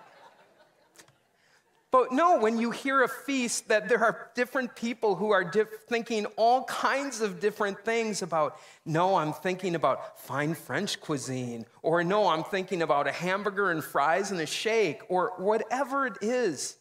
But 1.89 2.11
no, 2.11 2.37
when 2.39 2.59
you 2.59 2.71
hear 2.71 3.03
a 3.03 3.07
feast, 3.07 3.69
that 3.69 3.87
there 3.87 4.03
are 4.03 4.29
different 4.35 4.75
people 4.75 5.15
who 5.15 5.31
are 5.31 5.49
thinking 5.87 6.25
all 6.35 6.65
kinds 6.65 7.21
of 7.21 7.39
different 7.39 7.79
things 7.85 8.21
about, 8.21 8.59
no, 8.85 9.15
I'm 9.15 9.31
thinking 9.31 9.73
about 9.73 10.19
fine 10.19 10.53
French 10.53 10.99
cuisine, 10.99 11.65
or 11.81 12.03
no, 12.03 12.27
I'm 12.27 12.43
thinking 12.43 12.81
about 12.81 13.07
a 13.07 13.11
hamburger 13.11 13.71
and 13.71 13.81
fries 13.81 14.31
and 14.31 14.41
a 14.41 14.45
shake, 14.45 15.01
or 15.07 15.31
whatever 15.37 16.05
it 16.05 16.17
is. 16.21 16.75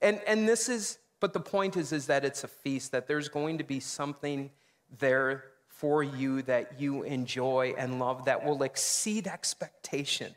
And, 0.00 0.20
and 0.26 0.48
this 0.48 0.68
is, 0.68 0.98
but 1.18 1.32
the 1.32 1.40
point 1.40 1.76
is, 1.76 1.92
is 1.92 2.06
that 2.06 2.24
it's 2.24 2.44
a 2.44 2.48
feast, 2.48 2.92
that 2.92 3.08
there's 3.08 3.28
going 3.28 3.58
to 3.58 3.64
be 3.64 3.80
something 3.80 4.50
there 4.98 5.49
for 5.80 6.02
you 6.02 6.42
that 6.42 6.78
you 6.78 7.04
enjoy 7.04 7.74
and 7.78 7.98
love 7.98 8.26
that 8.26 8.44
will 8.44 8.62
exceed 8.62 9.26
expectation. 9.26 10.30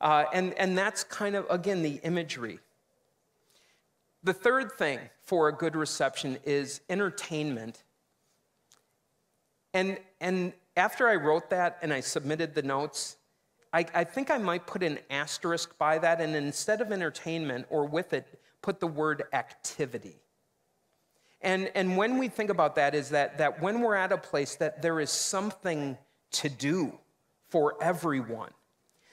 Uh, 0.00 0.24
and, 0.32 0.52
and 0.54 0.76
that's 0.76 1.04
kind 1.04 1.36
of, 1.36 1.46
again, 1.48 1.82
the 1.82 2.00
imagery. 2.02 2.58
The 4.24 4.32
third 4.32 4.72
thing 4.72 4.98
for 5.22 5.46
a 5.46 5.52
good 5.52 5.76
reception 5.76 6.38
is 6.44 6.80
entertainment. 6.90 7.84
And, 9.72 9.96
and 10.20 10.52
after 10.76 11.08
I 11.08 11.14
wrote 11.14 11.50
that 11.50 11.78
and 11.82 11.92
I 11.92 12.00
submitted 12.00 12.56
the 12.56 12.62
notes, 12.62 13.16
I, 13.72 13.86
I 13.94 14.02
think 14.02 14.28
I 14.28 14.38
might 14.38 14.66
put 14.66 14.82
an 14.82 14.98
asterisk 15.08 15.78
by 15.78 15.98
that, 15.98 16.20
and 16.20 16.34
instead 16.34 16.80
of 16.80 16.90
entertainment 16.90 17.66
or 17.70 17.86
with 17.86 18.12
it, 18.12 18.26
put 18.60 18.80
the 18.80 18.88
word 18.88 19.22
activity. 19.32 20.16
And, 21.42 21.70
and 21.74 21.96
when 21.96 22.18
we 22.18 22.28
think 22.28 22.50
about 22.50 22.74
that, 22.76 22.94
is 22.94 23.10
that, 23.10 23.38
that 23.38 23.62
when 23.62 23.80
we're 23.80 23.94
at 23.94 24.12
a 24.12 24.18
place 24.18 24.56
that 24.56 24.82
there 24.82 25.00
is 25.00 25.10
something 25.10 25.96
to 26.32 26.48
do 26.48 26.98
for 27.48 27.76
everyone. 27.82 28.50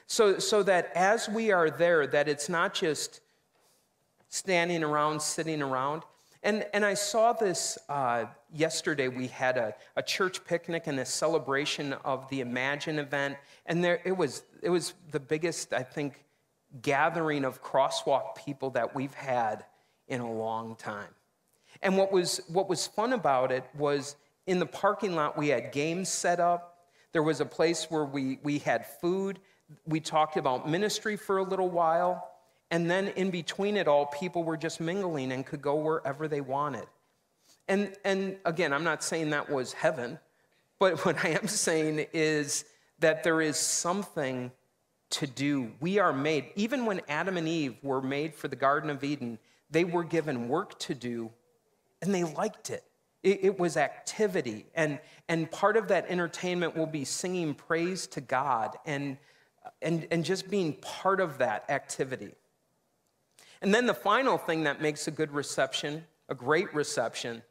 So, 0.07 0.39
so 0.39 0.63
that 0.63 0.91
as 0.95 1.27
we 1.27 1.51
are 1.51 1.69
there, 1.69 2.07
that 2.07 2.27
it's 2.27 2.49
not 2.49 2.73
just 2.73 3.21
standing 4.29 4.83
around, 4.83 5.21
sitting 5.21 5.61
around. 5.61 6.03
And, 6.43 6.65
and 6.73 6.85
I 6.85 6.93
saw 6.93 7.33
this 7.33 7.77
uh, 7.89 8.25
yesterday. 8.53 9.07
We 9.07 9.27
had 9.27 9.57
a, 9.57 9.73
a 9.95 10.03
church 10.03 10.45
picnic 10.45 10.87
and 10.87 10.99
a 10.99 11.05
celebration 11.05 11.93
of 12.05 12.29
the 12.29 12.41
Imagine 12.41 12.99
event. 12.99 13.37
And 13.65 13.83
there, 13.83 14.01
it, 14.05 14.15
was, 14.15 14.43
it 14.61 14.69
was 14.69 14.93
the 15.11 15.19
biggest, 15.19 15.73
I 15.73 15.83
think, 15.83 16.23
gathering 16.81 17.43
of 17.43 17.63
crosswalk 17.63 18.35
people 18.35 18.69
that 18.71 18.95
we've 18.95 19.13
had 19.13 19.65
in 20.07 20.21
a 20.21 20.31
long 20.31 20.75
time. 20.75 21.09
And 21.81 21.97
what 21.97 22.11
was, 22.11 22.41
what 22.47 22.69
was 22.69 22.87
fun 22.87 23.13
about 23.13 23.51
it 23.51 23.63
was 23.77 24.15
in 24.45 24.59
the 24.59 24.65
parking 24.65 25.15
lot, 25.15 25.37
we 25.37 25.49
had 25.49 25.71
games 25.71 26.09
set 26.09 26.39
up. 26.39 26.77
There 27.11 27.23
was 27.23 27.41
a 27.41 27.45
place 27.45 27.87
where 27.89 28.05
we, 28.05 28.39
we 28.43 28.59
had 28.59 28.85
food. 28.85 29.39
We 29.85 29.99
talked 29.99 30.37
about 30.37 30.69
ministry 30.69 31.17
for 31.17 31.37
a 31.37 31.43
little 31.43 31.69
while. 31.69 32.31
And 32.71 32.89
then 32.89 33.09
in 33.09 33.31
between 33.31 33.77
it 33.77 33.87
all, 33.87 34.07
people 34.07 34.43
were 34.43 34.57
just 34.57 34.79
mingling 34.79 35.31
and 35.31 35.45
could 35.45 35.61
go 35.61 35.75
wherever 35.75 36.27
they 36.27 36.41
wanted. 36.41 36.87
And, 37.67 37.93
and 38.03 38.37
again, 38.45 38.73
I'm 38.73 38.83
not 38.83 39.03
saying 39.03 39.29
that 39.31 39.49
was 39.49 39.73
heaven, 39.73 40.19
but 40.79 41.05
what 41.05 41.23
I 41.23 41.29
am 41.29 41.47
saying 41.47 42.07
is 42.13 42.65
that 42.99 43.23
there 43.23 43.41
is 43.41 43.57
something 43.57 44.51
to 45.09 45.27
do. 45.27 45.71
We 45.79 45.99
are 45.99 46.11
made, 46.11 46.51
even 46.55 46.85
when 46.85 47.01
Adam 47.07 47.37
and 47.37 47.47
Eve 47.47 47.75
were 47.81 48.01
made 48.01 48.35
for 48.35 48.47
the 48.47 48.55
Garden 48.55 48.89
of 48.89 49.03
Eden, 49.03 49.39
they 49.69 49.83
were 49.83 50.03
given 50.03 50.49
work 50.49 50.77
to 50.79 50.93
do 50.93 51.31
and 52.01 52.13
they 52.13 52.23
liked 52.23 52.69
it. 52.69 52.83
It, 53.23 53.39
it 53.43 53.59
was 53.59 53.77
activity. 53.77 54.65
And, 54.75 54.99
and 55.27 55.49
part 55.49 55.77
of 55.77 55.87
that 55.89 56.05
entertainment 56.09 56.75
will 56.75 56.85
be 56.87 57.03
singing 57.03 57.53
praise 57.53 58.07
to 58.07 58.21
God 58.21 58.77
and, 58.85 59.17
and, 59.81 60.07
and 60.11 60.23
just 60.23 60.49
being 60.49 60.73
part 60.73 61.19
of 61.19 61.39
that 61.39 61.69
activity. 61.69 62.33
And 63.61 63.73
then 63.73 63.85
the 63.85 63.93
final 63.93 64.37
thing 64.37 64.63
that 64.63 64.81
makes 64.81 65.07
a 65.07 65.11
good 65.11 65.31
reception, 65.31 66.05
a 66.29 66.35
great 66.35 66.73
reception, 66.73 67.41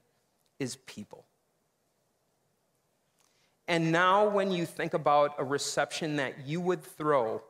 is 0.59 0.76
people. 0.87 1.25
And 3.69 3.91
now, 3.91 4.29
when 4.29 4.53
you 4.53 4.65
think 4.65 4.95
about 4.95 5.35
a 5.38 5.45
reception 5.45 6.17
that 6.17 6.47
you 6.47 6.61
would 6.61 6.85
throw 6.85 7.43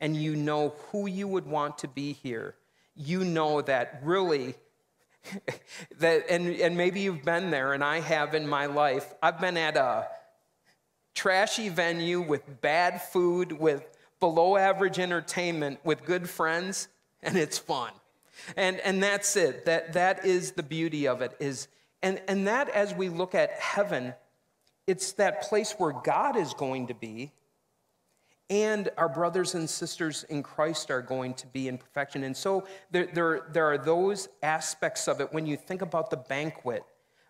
and 0.00 0.16
you 0.16 0.34
know 0.34 0.74
who 0.90 1.06
you 1.06 1.28
would 1.28 1.46
want 1.46 1.78
to 1.78 1.88
be 1.88 2.12
here, 2.12 2.56
you 2.96 3.24
know 3.24 3.62
that 3.62 4.00
really, 4.02 4.56
that, 5.98 6.24
and, 6.30 6.48
and 6.48 6.76
maybe 6.76 7.00
you've 7.00 7.24
been 7.24 7.50
there, 7.50 7.72
and 7.72 7.84
I 7.84 8.00
have 8.00 8.34
in 8.34 8.46
my 8.46 8.66
life. 8.66 9.14
I've 9.22 9.40
been 9.40 9.56
at 9.56 9.76
a 9.76 10.08
trashy 11.14 11.68
venue 11.68 12.20
with 12.20 12.60
bad 12.60 13.02
food, 13.02 13.52
with 13.52 13.86
below 14.18 14.56
average 14.56 14.98
entertainment, 14.98 15.80
with 15.84 16.04
good 16.04 16.28
friends, 16.28 16.88
and 17.22 17.36
it's 17.36 17.58
fun. 17.58 17.92
And, 18.56 18.80
and 18.80 19.02
that's 19.02 19.36
it. 19.36 19.66
That, 19.66 19.92
that 19.94 20.24
is 20.24 20.52
the 20.52 20.62
beauty 20.62 21.06
of 21.06 21.22
it. 21.22 21.36
Is, 21.40 21.68
and, 22.02 22.20
and 22.28 22.46
that, 22.46 22.68
as 22.70 22.94
we 22.94 23.08
look 23.08 23.34
at 23.34 23.50
heaven, 23.52 24.14
it's 24.86 25.12
that 25.12 25.42
place 25.42 25.74
where 25.78 25.92
God 25.92 26.36
is 26.36 26.54
going 26.54 26.86
to 26.88 26.94
be, 26.94 27.32
and 28.50 28.90
our 28.98 29.08
brothers 29.08 29.54
and 29.54 29.70
sisters 29.70 30.24
in 30.24 30.42
Christ 30.42 30.90
are 30.90 31.00
going 31.00 31.34
to 31.34 31.46
be 31.46 31.68
in 31.68 31.78
perfection. 31.78 32.24
And 32.24 32.36
so 32.36 32.66
there, 32.90 33.06
there, 33.06 33.46
there 33.52 33.66
are 33.66 33.78
those 33.78 34.28
aspects 34.42 35.06
of 35.06 35.20
it 35.20 35.32
when 35.32 35.46
you 35.46 35.56
think 35.56 35.82
about 35.82 36.10
the 36.10 36.16
banquet. 36.16 36.84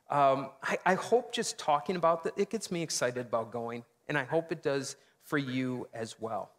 Um, 0.09 0.49
I, 0.63 0.79
I 0.87 0.95
hope 0.95 1.33
just 1.33 1.59
talking 1.59 1.97
about 1.97 2.25
that, 2.25 2.33
it 2.39 2.49
gets 2.49 2.71
me 2.71 2.83
excited 2.83 3.27
about 3.27 3.53
going, 3.53 3.85
and 4.09 4.17
I 4.17 4.25
hope 4.25 4.51
it 4.51 4.63
does 4.63 4.97
for 5.23 5.37
you 5.37 5.87
as 5.93 6.17
well. 6.19 6.51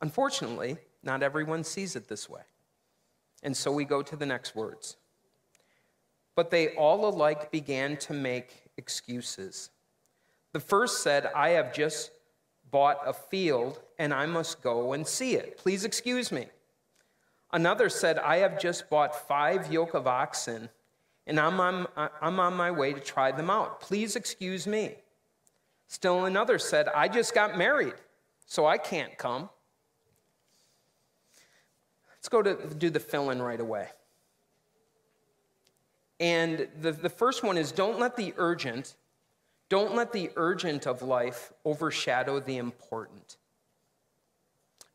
Unfortunately, 0.00 0.78
not 1.02 1.22
everyone 1.22 1.64
sees 1.64 1.96
it 1.96 2.08
this 2.08 2.30
way. 2.30 2.42
And 3.42 3.56
so 3.56 3.72
we 3.72 3.84
go 3.84 4.00
to 4.00 4.16
the 4.16 4.26
next 4.26 4.54
words. 4.54 4.96
But 6.36 6.50
they 6.50 6.68
all 6.68 7.08
alike 7.08 7.50
began 7.50 7.96
to 7.98 8.14
make 8.14 8.62
excuses. 8.76 9.70
The 10.52 10.60
first 10.60 11.02
said, 11.02 11.30
I 11.34 11.50
have 11.50 11.72
just 11.72 12.10
bought 12.70 13.00
a 13.06 13.12
field 13.12 13.80
and 13.98 14.12
I 14.14 14.26
must 14.26 14.62
go 14.62 14.92
and 14.92 15.06
see 15.06 15.34
it. 15.34 15.58
Please 15.58 15.84
excuse 15.84 16.32
me. 16.32 16.46
Another 17.52 17.88
said, 17.88 18.18
I 18.18 18.38
have 18.38 18.60
just 18.60 18.88
bought 18.90 19.28
five 19.28 19.72
yoke 19.72 19.94
of 19.94 20.06
oxen 20.06 20.68
and 21.26 21.38
I'm 21.38 21.60
on, 21.60 21.86
I'm 22.20 22.40
on 22.40 22.54
my 22.54 22.70
way 22.70 22.92
to 22.92 23.00
try 23.00 23.30
them 23.30 23.50
out. 23.50 23.80
Please 23.80 24.16
excuse 24.16 24.66
me. 24.66 24.96
Still 25.86 26.24
another 26.24 26.58
said, 26.58 26.88
I 26.88 27.08
just 27.08 27.34
got 27.34 27.58
married, 27.58 27.94
so 28.46 28.66
I 28.66 28.78
can't 28.78 29.16
come. 29.18 29.50
Let's 32.16 32.28
go 32.28 32.42
to 32.42 32.74
do 32.74 32.90
the 32.90 33.00
fill 33.00 33.30
in 33.30 33.40
right 33.42 33.60
away. 33.60 33.88
And 36.20 36.68
the, 36.80 36.92
the 36.92 37.08
first 37.08 37.42
one 37.42 37.56
is 37.56 37.72
don't 37.72 37.98
let 37.98 38.16
the 38.16 38.34
urgent, 38.36 38.94
don't 39.70 39.94
let 39.94 40.12
the 40.12 40.30
urgent 40.36 40.86
of 40.86 41.00
life 41.00 41.52
overshadow 41.64 42.40
the 42.40 42.58
important. 42.58 43.38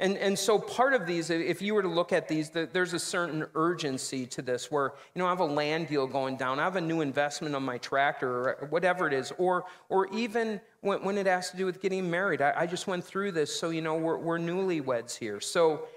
And, 0.01 0.17
and 0.17 0.37
so 0.37 0.59
part 0.59 0.93
of 0.93 1.07
these, 1.07 1.29
if 1.29 1.61
you 1.61 1.73
were 1.73 1.81
to 1.81 1.87
look 1.87 2.11
at 2.11 2.27
these, 2.27 2.49
there's 2.49 2.93
a 2.93 2.99
certain 2.99 3.45
urgency 3.55 4.25
to 4.25 4.41
this 4.41 4.69
where, 4.69 4.91
you 5.13 5.19
know, 5.19 5.25
I 5.25 5.29
have 5.29 5.39
a 5.39 5.45
land 5.45 5.87
deal 5.87 6.05
going 6.05 6.35
down, 6.35 6.59
I 6.59 6.65
have 6.65 6.75
a 6.75 6.81
new 6.81 6.99
investment 6.99 7.55
on 7.55 7.63
my 7.63 7.77
tractor, 7.77 8.29
or 8.29 8.67
whatever 8.69 9.07
it 9.07 9.13
is, 9.13 9.31
or, 9.37 9.63
or 9.87 10.13
even 10.13 10.59
when, 10.81 11.01
when 11.05 11.17
it 11.17 11.27
has 11.27 11.49
to 11.51 11.57
do 11.57 11.65
with 11.65 11.81
getting 11.81 12.11
married. 12.11 12.41
I, 12.41 12.53
I 12.57 12.67
just 12.67 12.87
went 12.87 13.05
through 13.05 13.31
this, 13.31 13.57
so, 13.57 13.69
you 13.69 13.81
know, 13.81 13.95
we're, 13.95 14.17
we're 14.17 14.37
newlyweds 14.37 15.17
here. 15.17 15.39
So 15.39 15.87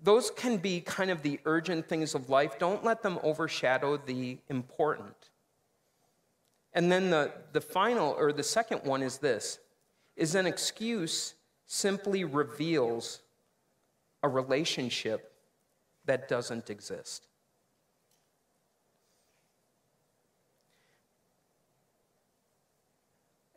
those 0.00 0.30
can 0.30 0.56
be 0.56 0.80
kind 0.80 1.10
of 1.10 1.20
the 1.22 1.40
urgent 1.44 1.88
things 1.88 2.14
of 2.14 2.30
life. 2.30 2.56
Don't 2.60 2.84
let 2.84 3.02
them 3.02 3.18
overshadow 3.24 3.96
the 3.96 4.38
important. 4.48 5.30
And 6.72 6.90
then 6.90 7.10
the, 7.10 7.32
the 7.52 7.60
final, 7.60 8.14
or 8.18 8.32
the 8.32 8.42
second 8.42 8.84
one 8.84 9.02
is 9.02 9.18
this, 9.18 9.58
is 10.16 10.34
an 10.34 10.46
excuse 10.46 11.34
simply 11.66 12.24
reveals 12.24 13.20
a 14.22 14.28
relationship 14.28 15.32
that 16.04 16.28
doesn't 16.28 16.70
exist. 16.70 17.26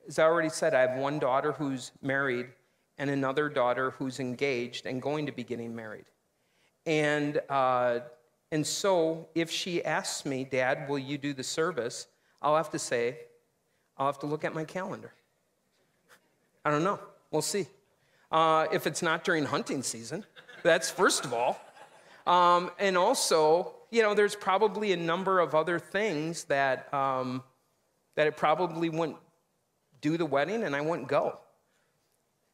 As 0.08 0.20
I 0.20 0.24
already 0.24 0.50
said, 0.50 0.74
I 0.74 0.82
have 0.82 0.98
one 0.98 1.20
daughter 1.20 1.54
who's 1.54 1.92
married 2.02 2.48
and 2.98 3.10
another 3.10 3.50
daughter 3.50 3.92
who's 3.92 4.20
engaged 4.20 4.86
and 4.86 5.02
going 5.02 5.26
to 5.26 5.32
be 5.32 5.44
getting 5.44 5.76
married. 5.76 6.06
And, 6.86 7.42
uh, 7.50 8.00
and 8.52 8.66
so 8.66 9.28
if 9.34 9.50
she 9.50 9.84
asks 9.84 10.26
me, 10.26 10.44
Dad, 10.44 10.88
will 10.90 11.00
you 11.00 11.18
do 11.18 11.34
the 11.34 11.44
service? 11.44 12.08
I'll 12.44 12.58
have 12.58 12.70
to 12.72 12.80
say, 12.80 13.18
I'll 13.98 14.08
have 14.08 14.20
to 14.20 14.26
look 14.26 14.44
at 14.44 14.54
my 14.54 14.66
calendar. 14.66 15.14
I 16.66 16.72
don't 16.72 16.84
know. 16.84 17.00
We'll 17.32 17.42
see. 17.42 17.68
Uh, 18.32 18.68
if 18.72 18.86
it's 18.86 19.02
not 19.02 19.24
during 19.24 19.46
hunting 19.46 19.84
season, 19.84 20.26
that's 20.62 20.90
first 20.90 21.26
of 21.26 21.34
all. 21.34 21.60
Um, 22.26 22.72
and 22.80 22.98
also, 22.98 23.76
you 23.92 24.02
know, 24.02 24.14
there's 24.14 24.36
probably 24.36 24.92
a 24.92 24.98
number 24.98 25.40
of 25.40 25.56
other 25.56 25.80
things 25.80 26.46
that, 26.46 26.94
um, 26.94 27.44
that 28.16 28.28
it 28.28 28.38
probably 28.38 28.90
wouldn't 28.90 29.18
do 30.02 30.18
the 30.18 30.26
wedding 30.26 30.64
and 30.64 30.76
I 30.76 30.82
wouldn't 30.82 31.08
go. 31.08 31.40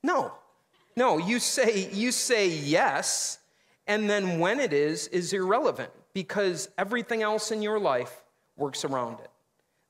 No, 0.04 0.34
no, 0.96 1.18
you 1.18 1.40
say, 1.40 1.90
you 1.92 2.12
say 2.12 2.50
yes, 2.50 3.40
and 3.88 4.10
then 4.10 4.40
when 4.40 4.60
it 4.60 4.74
is, 4.74 5.08
is 5.08 5.34
irrelevant 5.34 5.92
because 6.14 6.70
everything 6.78 7.22
else 7.22 7.52
in 7.52 7.62
your 7.62 7.80
life 7.80 8.24
works 8.58 8.84
around 8.86 9.20
it. 9.20 9.30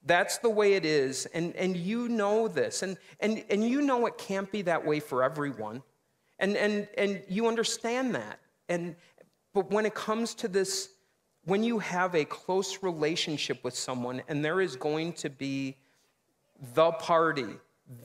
That's 0.05 0.37
the 0.37 0.49
way 0.49 0.73
it 0.73 0.85
is, 0.85 1.25
and, 1.33 1.55
and 1.55 1.75
you 1.75 2.07
know 2.07 2.47
this, 2.47 2.83
and, 2.83 2.97
and, 3.19 3.43
and 3.49 3.63
you 3.63 3.81
know 3.81 4.05
it 4.05 4.17
can't 4.17 4.49
be 4.49 4.61
that 4.63 4.85
way 4.85 4.99
for 4.99 5.23
everyone. 5.23 5.83
And, 6.39 6.55
and, 6.55 6.87
and 6.97 7.21
you 7.27 7.47
understand 7.47 8.15
that. 8.15 8.39
And, 8.69 8.95
but 9.53 9.69
when 9.71 9.85
it 9.85 9.93
comes 9.93 10.33
to 10.35 10.47
this, 10.47 10.89
when 11.43 11.63
you 11.63 11.79
have 11.79 12.15
a 12.15 12.23
close 12.23 12.81
relationship 12.81 13.63
with 13.63 13.75
someone 13.75 14.21
and 14.29 14.43
there 14.43 14.61
is 14.61 14.75
going 14.75 15.13
to 15.13 15.29
be 15.29 15.75
the 16.73 16.91
party, 16.91 17.55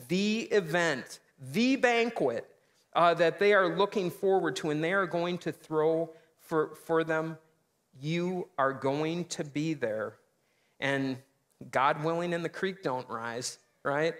the 0.09 0.41
event, 0.51 1.21
the 1.53 1.77
banquet 1.77 2.49
uh, 2.95 3.15
that 3.15 3.39
they 3.39 3.53
are 3.53 3.77
looking 3.77 4.11
forward 4.11 4.57
to 4.57 4.71
and 4.71 4.83
they 4.83 4.93
are 4.93 5.07
going 5.07 5.39
to 5.39 5.53
throw 5.53 6.11
for, 6.41 6.75
for 6.75 7.05
them, 7.05 7.39
you 8.01 8.49
are 8.59 8.73
going 8.73 9.25
to 9.27 9.45
be 9.45 9.75
there. 9.75 10.15
And 10.81 11.19
God 11.71 12.05
willing, 12.05 12.35
and 12.35 12.45
the 12.45 12.49
creek 12.49 12.83
don't 12.83 13.09
rise, 13.09 13.59
right? 13.83 14.15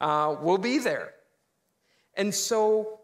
Uh, 0.00 0.36
we'll 0.40 0.58
be 0.58 0.78
there. 0.78 1.14
And 2.14 2.34
so 2.34 3.00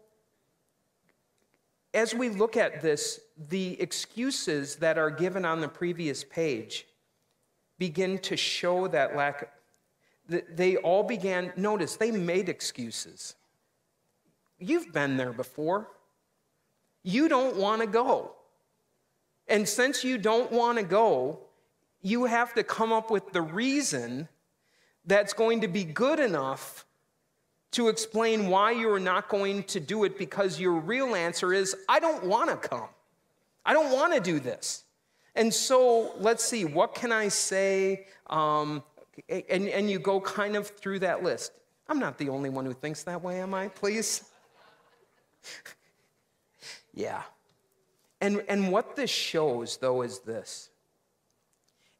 as 1.93 2.13
we 2.13 2.29
look 2.29 2.57
at 2.57 2.81
this, 2.81 3.19
the 3.49 3.79
excuses 3.81 4.75
that 4.77 4.97
are 4.97 5.09
given 5.09 5.45
on 5.45 5.61
the 5.61 5.67
previous 5.67 6.23
page 6.23 6.85
begin 7.79 8.19
to 8.19 8.37
show 8.37 8.87
that 8.87 9.15
lack. 9.15 9.51
They 10.27 10.77
all 10.77 11.03
began, 11.03 11.53
notice, 11.55 11.95
they 11.95 12.11
made 12.11 12.49
excuses. 12.49 13.35
You've 14.59 14.91
been 14.91 15.17
there 15.17 15.33
before. 15.33 15.87
You 17.03 17.29
don't 17.29 17.55
want 17.55 17.81
to 17.81 17.87
go. 17.87 18.33
And 19.47 19.67
since 19.67 20.03
you 20.03 20.17
don't 20.17 20.51
want 20.51 20.77
to 20.77 20.83
go, 20.83 21.39
you 22.01 22.25
have 22.25 22.53
to 22.53 22.63
come 22.63 22.91
up 22.91 23.11
with 23.11 23.31
the 23.33 23.41
reason 23.41 24.27
that's 25.05 25.33
going 25.33 25.61
to 25.61 25.67
be 25.67 25.83
good 25.83 26.19
enough 26.19 26.85
to 27.71 27.89
explain 27.89 28.47
why 28.47 28.71
you're 28.71 28.99
not 28.99 29.29
going 29.29 29.63
to 29.63 29.79
do 29.79 30.03
it 30.03 30.17
because 30.17 30.59
your 30.59 30.73
real 30.73 31.15
answer 31.15 31.53
is, 31.53 31.75
I 31.89 31.99
don't 31.99 32.25
want 32.25 32.49
to 32.49 32.55
come. 32.57 32.89
I 33.65 33.73
don't 33.73 33.91
want 33.91 34.13
to 34.13 34.19
do 34.19 34.39
this. 34.39 34.83
And 35.35 35.53
so 35.53 36.13
let's 36.17 36.43
see, 36.43 36.65
what 36.65 36.95
can 36.95 37.11
I 37.11 37.27
say? 37.27 38.07
Um, 38.27 38.83
and, 39.29 39.67
and 39.67 39.89
you 39.89 39.99
go 39.99 40.19
kind 40.21 40.55
of 40.55 40.67
through 40.67 40.99
that 40.99 41.23
list. 41.23 41.51
I'm 41.89 41.99
not 41.99 42.17
the 42.17 42.29
only 42.29 42.49
one 42.49 42.65
who 42.65 42.73
thinks 42.73 43.03
that 43.03 43.21
way, 43.21 43.39
am 43.39 43.53
I? 43.53 43.67
Please? 43.69 44.23
yeah. 46.93 47.21
And, 48.19 48.43
and 48.49 48.71
what 48.71 48.95
this 48.95 49.09
shows, 49.09 49.77
though, 49.77 50.01
is 50.01 50.19
this 50.19 50.69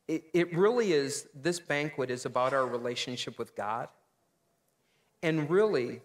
it, 0.08 0.24
it 0.34 0.56
really 0.56 0.94
is, 0.94 1.28
this 1.34 1.60
banquet 1.60 2.10
is 2.10 2.26
about 2.26 2.54
our 2.54 2.66
relationship 2.66 3.38
with 3.38 3.56
God. 3.56 3.90
And 5.22 5.50
really, 5.50 6.02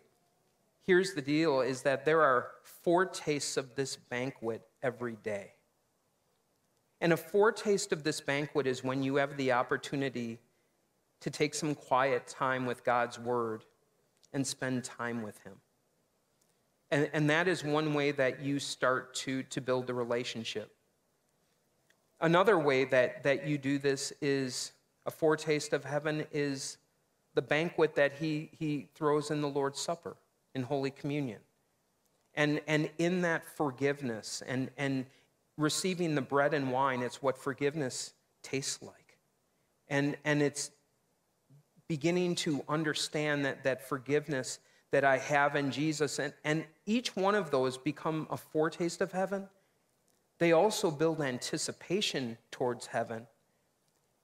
here's 0.84 1.14
the 1.14 1.22
deal 1.22 1.60
is 1.60 1.82
that 1.82 2.04
there 2.04 2.22
are 2.22 2.48
foretastes 2.64 3.56
of 3.56 3.74
this 3.74 3.96
banquet 3.96 4.62
every 4.82 5.16
day. 5.22 5.52
And 7.00 7.12
a 7.12 7.16
foretaste 7.16 7.92
of 7.92 8.04
this 8.04 8.20
banquet 8.20 8.66
is 8.66 8.84
when 8.84 9.02
you 9.02 9.16
have 9.16 9.36
the 9.36 9.52
opportunity 9.52 10.38
to 11.20 11.30
take 11.30 11.54
some 11.54 11.74
quiet 11.74 12.26
time 12.26 12.66
with 12.66 12.84
God's 12.84 13.18
word 13.18 13.64
and 14.32 14.46
spend 14.46 14.84
time 14.84 15.22
with 15.22 15.38
Him. 15.42 15.54
And, 16.90 17.10
and 17.12 17.30
that 17.30 17.48
is 17.48 17.64
one 17.64 17.94
way 17.94 18.12
that 18.12 18.40
you 18.40 18.58
start 18.58 19.14
to, 19.16 19.42
to 19.44 19.60
build 19.60 19.88
a 19.90 19.94
relationship. 19.94 20.74
Another 22.22 22.56
way 22.56 22.84
that, 22.84 23.24
that 23.24 23.48
you 23.48 23.58
do 23.58 23.78
this 23.78 24.12
is 24.22 24.72
a 25.06 25.10
foretaste 25.10 25.72
of 25.72 25.84
heaven 25.84 26.24
is 26.30 26.78
the 27.34 27.42
banquet 27.42 27.96
that 27.96 28.12
he, 28.12 28.48
he 28.56 28.88
throws 28.94 29.32
in 29.32 29.40
the 29.40 29.48
Lord's 29.48 29.80
Supper, 29.80 30.16
in 30.54 30.62
Holy 30.62 30.92
Communion. 30.92 31.40
And, 32.34 32.60
and 32.68 32.88
in 32.98 33.22
that 33.22 33.44
forgiveness 33.44 34.40
and, 34.46 34.70
and 34.78 35.04
receiving 35.58 36.14
the 36.14 36.22
bread 36.22 36.54
and 36.54 36.70
wine, 36.70 37.02
it's 37.02 37.20
what 37.20 37.36
forgiveness 37.36 38.14
tastes 38.44 38.80
like. 38.80 39.18
And, 39.88 40.16
and 40.24 40.40
it's 40.40 40.70
beginning 41.88 42.36
to 42.36 42.64
understand 42.68 43.44
that, 43.44 43.64
that 43.64 43.86
forgiveness 43.88 44.60
that 44.92 45.04
I 45.04 45.18
have 45.18 45.56
in 45.56 45.72
Jesus, 45.72 46.20
and, 46.20 46.32
and 46.44 46.64
each 46.86 47.16
one 47.16 47.34
of 47.34 47.50
those 47.50 47.76
become 47.76 48.28
a 48.30 48.36
foretaste 48.36 49.00
of 49.00 49.10
heaven. 49.10 49.48
They 50.42 50.50
also 50.50 50.90
build 50.90 51.20
anticipation 51.20 52.36
towards 52.50 52.88
heaven 52.88 53.28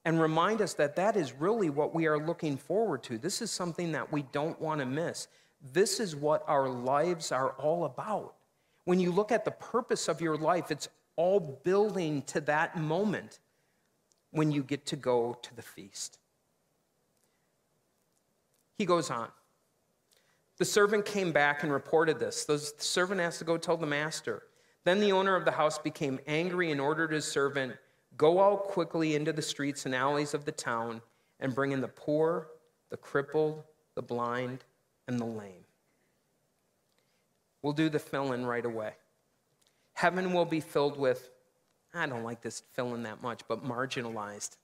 and 0.05 0.21
remind 0.21 0.61
us 0.61 0.75
that 0.75 0.97
that 0.97 1.15
is 1.15 1.33
really 1.33 1.71
what 1.71 1.95
we 1.95 2.09
are 2.09 2.19
looking 2.19 2.57
forward 2.57 3.05
to. 3.05 3.19
This 3.19 3.41
is 3.41 3.53
something 3.53 3.93
that 3.93 4.11
we 4.11 4.23
don't 4.33 4.61
want 4.61 4.81
to 4.81 4.85
miss. 4.85 5.29
This 5.73 6.01
is 6.01 6.17
what 6.17 6.43
our 6.49 6.69
lives 6.69 7.31
are 7.31 7.51
all 7.51 7.85
about. 7.85 8.35
When 8.85 8.99
you 8.99 9.13
look 9.13 9.31
at 9.31 9.45
the 9.45 9.53
purpose 9.53 10.09
of 10.09 10.21
your 10.21 10.37
life, 10.37 10.73
it's 10.73 10.89
all 11.15 11.61
building 11.63 12.23
to 12.23 12.41
that 12.41 12.77
moment 12.77 13.39
when 14.33 14.51
you 14.51 14.65
get 14.65 14.87
to 14.87 14.97
go 14.97 15.39
to 15.43 15.55
the 15.55 15.63
feast. 15.63 16.19
He 18.77 18.85
goes 18.87 19.09
on. 19.09 19.29
The 20.57 20.65
servant 20.65 21.05
came 21.05 21.31
back 21.31 21.63
and 21.63 21.73
reported 21.73 22.19
this. 22.19 22.45
The 22.45 22.59
servant 22.59 23.21
has 23.21 23.39
to 23.39 23.45
go 23.45 23.57
tell 23.57 23.77
the 23.77 23.87
master. 23.87 24.43
Then 24.89 25.01
the 25.01 25.13
owner 25.13 25.37
of 25.37 25.45
the 25.45 25.51
house 25.51 25.77
became 25.77 26.19
angry 26.27 26.73
and 26.73 26.81
ordered 26.81 27.13
his 27.13 27.27
servant 27.27 27.77
Go 28.17 28.41
out 28.41 28.69
quickly 28.69 29.17
into 29.17 29.35
the 29.35 29.43
streets 29.43 29.85
and 29.85 29.95
alleys 29.95 30.33
of 30.33 30.47
the 30.47 30.51
town 30.51 31.03
and 31.41 31.55
bring 31.55 31.73
in 31.73 31.83
the 31.83 31.89
poor, 31.89 32.49
the 32.89 32.97
crippled, 32.97 33.65
the 33.97 34.01
blind, 34.01 34.65
and 35.07 35.21
the 35.21 35.27
lame. 35.27 35.67
We'll 37.61 37.75
do 37.75 37.91
the 37.91 37.99
fill 37.99 38.33
in 38.33 38.47
right 38.47 38.65
away. 38.65 38.95
Heaven 39.93 40.33
will 40.33 40.47
be 40.47 40.59
filled 40.59 40.99
with, 40.99 41.29
I 41.93 42.07
don't 42.07 42.25
like 42.25 42.41
this 42.41 42.63
fill 42.73 42.95
in 42.95 43.03
that 43.03 43.23
much, 43.23 43.43
but 43.47 43.63
marginalized. 43.63 44.57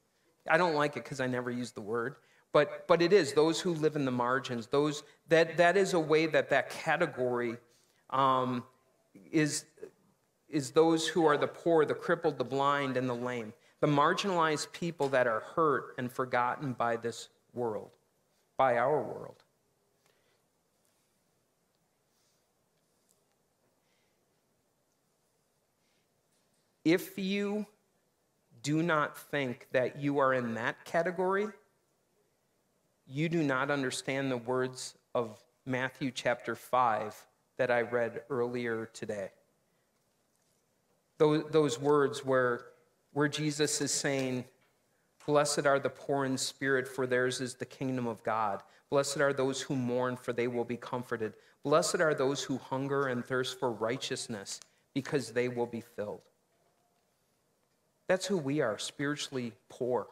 I 0.49 0.57
don't 0.57 0.75
like 0.75 0.97
it 0.97 1.05
because 1.05 1.21
I 1.21 1.27
never 1.27 1.51
use 1.51 1.73
the 1.73 1.83
word, 1.83 2.17
but, 2.51 2.89
but 2.89 3.03
it 3.03 3.13
is 3.13 3.35
those 3.35 3.61
who 3.61 3.75
live 3.75 3.95
in 3.95 4.07
the 4.07 4.11
margins. 4.11 4.69
Those, 4.69 5.03
that, 5.29 5.59
that 5.59 5.77
is 5.77 5.93
a 5.93 6.01
way 6.01 6.25
that 6.29 6.49
that 6.49 6.71
category 6.71 7.59
um, 8.09 8.65
is, 9.31 9.67
is 10.49 10.71
those 10.71 11.09
who 11.09 11.27
are 11.27 11.37
the 11.37 11.47
poor, 11.47 11.85
the 11.85 11.95
crippled, 11.95 12.39
the 12.39 12.45
blind, 12.45 12.97
and 12.97 13.09
the 13.09 13.15
lame. 13.15 13.53
The 13.81 13.87
marginalized 13.87 14.73
people 14.73 15.09
that 15.11 15.27
are 15.27 15.41
hurt 15.41 15.95
and 15.99 16.11
forgotten 16.11 16.73
by 16.73 16.97
this 16.97 17.29
world, 17.53 17.91
by 18.57 18.79
our 18.79 19.03
world. 19.03 19.43
If 26.85 27.19
you 27.19 27.67
do 28.63 28.83
not 28.83 29.19
think 29.19 29.69
that 29.73 29.99
you 29.99 30.19
are 30.19 30.35
in 30.35 30.55
that 30.55 30.85
category, 30.85 31.49
you 33.07 33.29
do 33.29 33.43
not 33.43 33.71
understand 33.71 34.31
the 34.31 34.37
words 34.37 34.95
of 35.15 35.39
Matthew 35.67 36.11
chapter 36.11 36.55
5 36.55 37.27
that 37.57 37.71
I 37.71 37.83
read 37.83 38.23
earlier 38.31 38.91
today. 38.93 39.31
Those, 41.19 41.45
those 41.51 41.81
words 41.81 42.25
where, 42.25 42.67
where 43.13 43.29
Jesus 43.29 43.81
is 43.81 43.93
saying, 43.93 44.45
Blessed 45.27 45.67
are 45.67 45.79
the 45.79 45.91
poor 45.91 46.25
in 46.25 46.37
spirit, 46.37 46.87
for 46.87 47.07
theirs 47.07 47.41
is 47.41 47.55
the 47.55 47.65
kingdom 47.65 48.07
of 48.07 48.23
God. 48.23 48.63
Blessed 48.91 49.21
are 49.21 49.33
those 49.33 49.63
who 49.63 49.75
mourn, 49.75 50.17
for 50.17 50.33
they 50.33 50.49
will 50.49 50.65
be 50.65 50.77
comforted. 50.77 51.33
Blessed 51.63 52.01
are 52.01 52.15
those 52.15 52.43
who 52.43 52.59
hunger 52.59 53.07
and 53.07 53.25
thirst 53.25 53.59
for 53.59 53.73
righteousness, 53.73 54.61
because 54.93 55.33
they 55.33 55.49
will 55.49 55.67
be 55.67 55.81
filled. 55.81 56.21
That's 58.07 58.27
who 58.27 58.37
we 58.37 58.61
are, 58.61 58.79
spiritually 58.79 59.53
poor. 59.71 60.07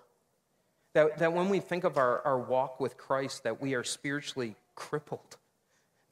That, 0.94 1.18
that 1.18 1.32
when 1.32 1.48
we 1.48 1.60
think 1.60 1.84
of 1.84 1.98
our, 1.98 2.22
our 2.22 2.38
walk 2.38 2.80
with 2.80 2.96
Christ, 2.96 3.44
that 3.44 3.60
we 3.60 3.74
are 3.74 3.84
spiritually 3.84 4.56
crippled. 4.74 5.36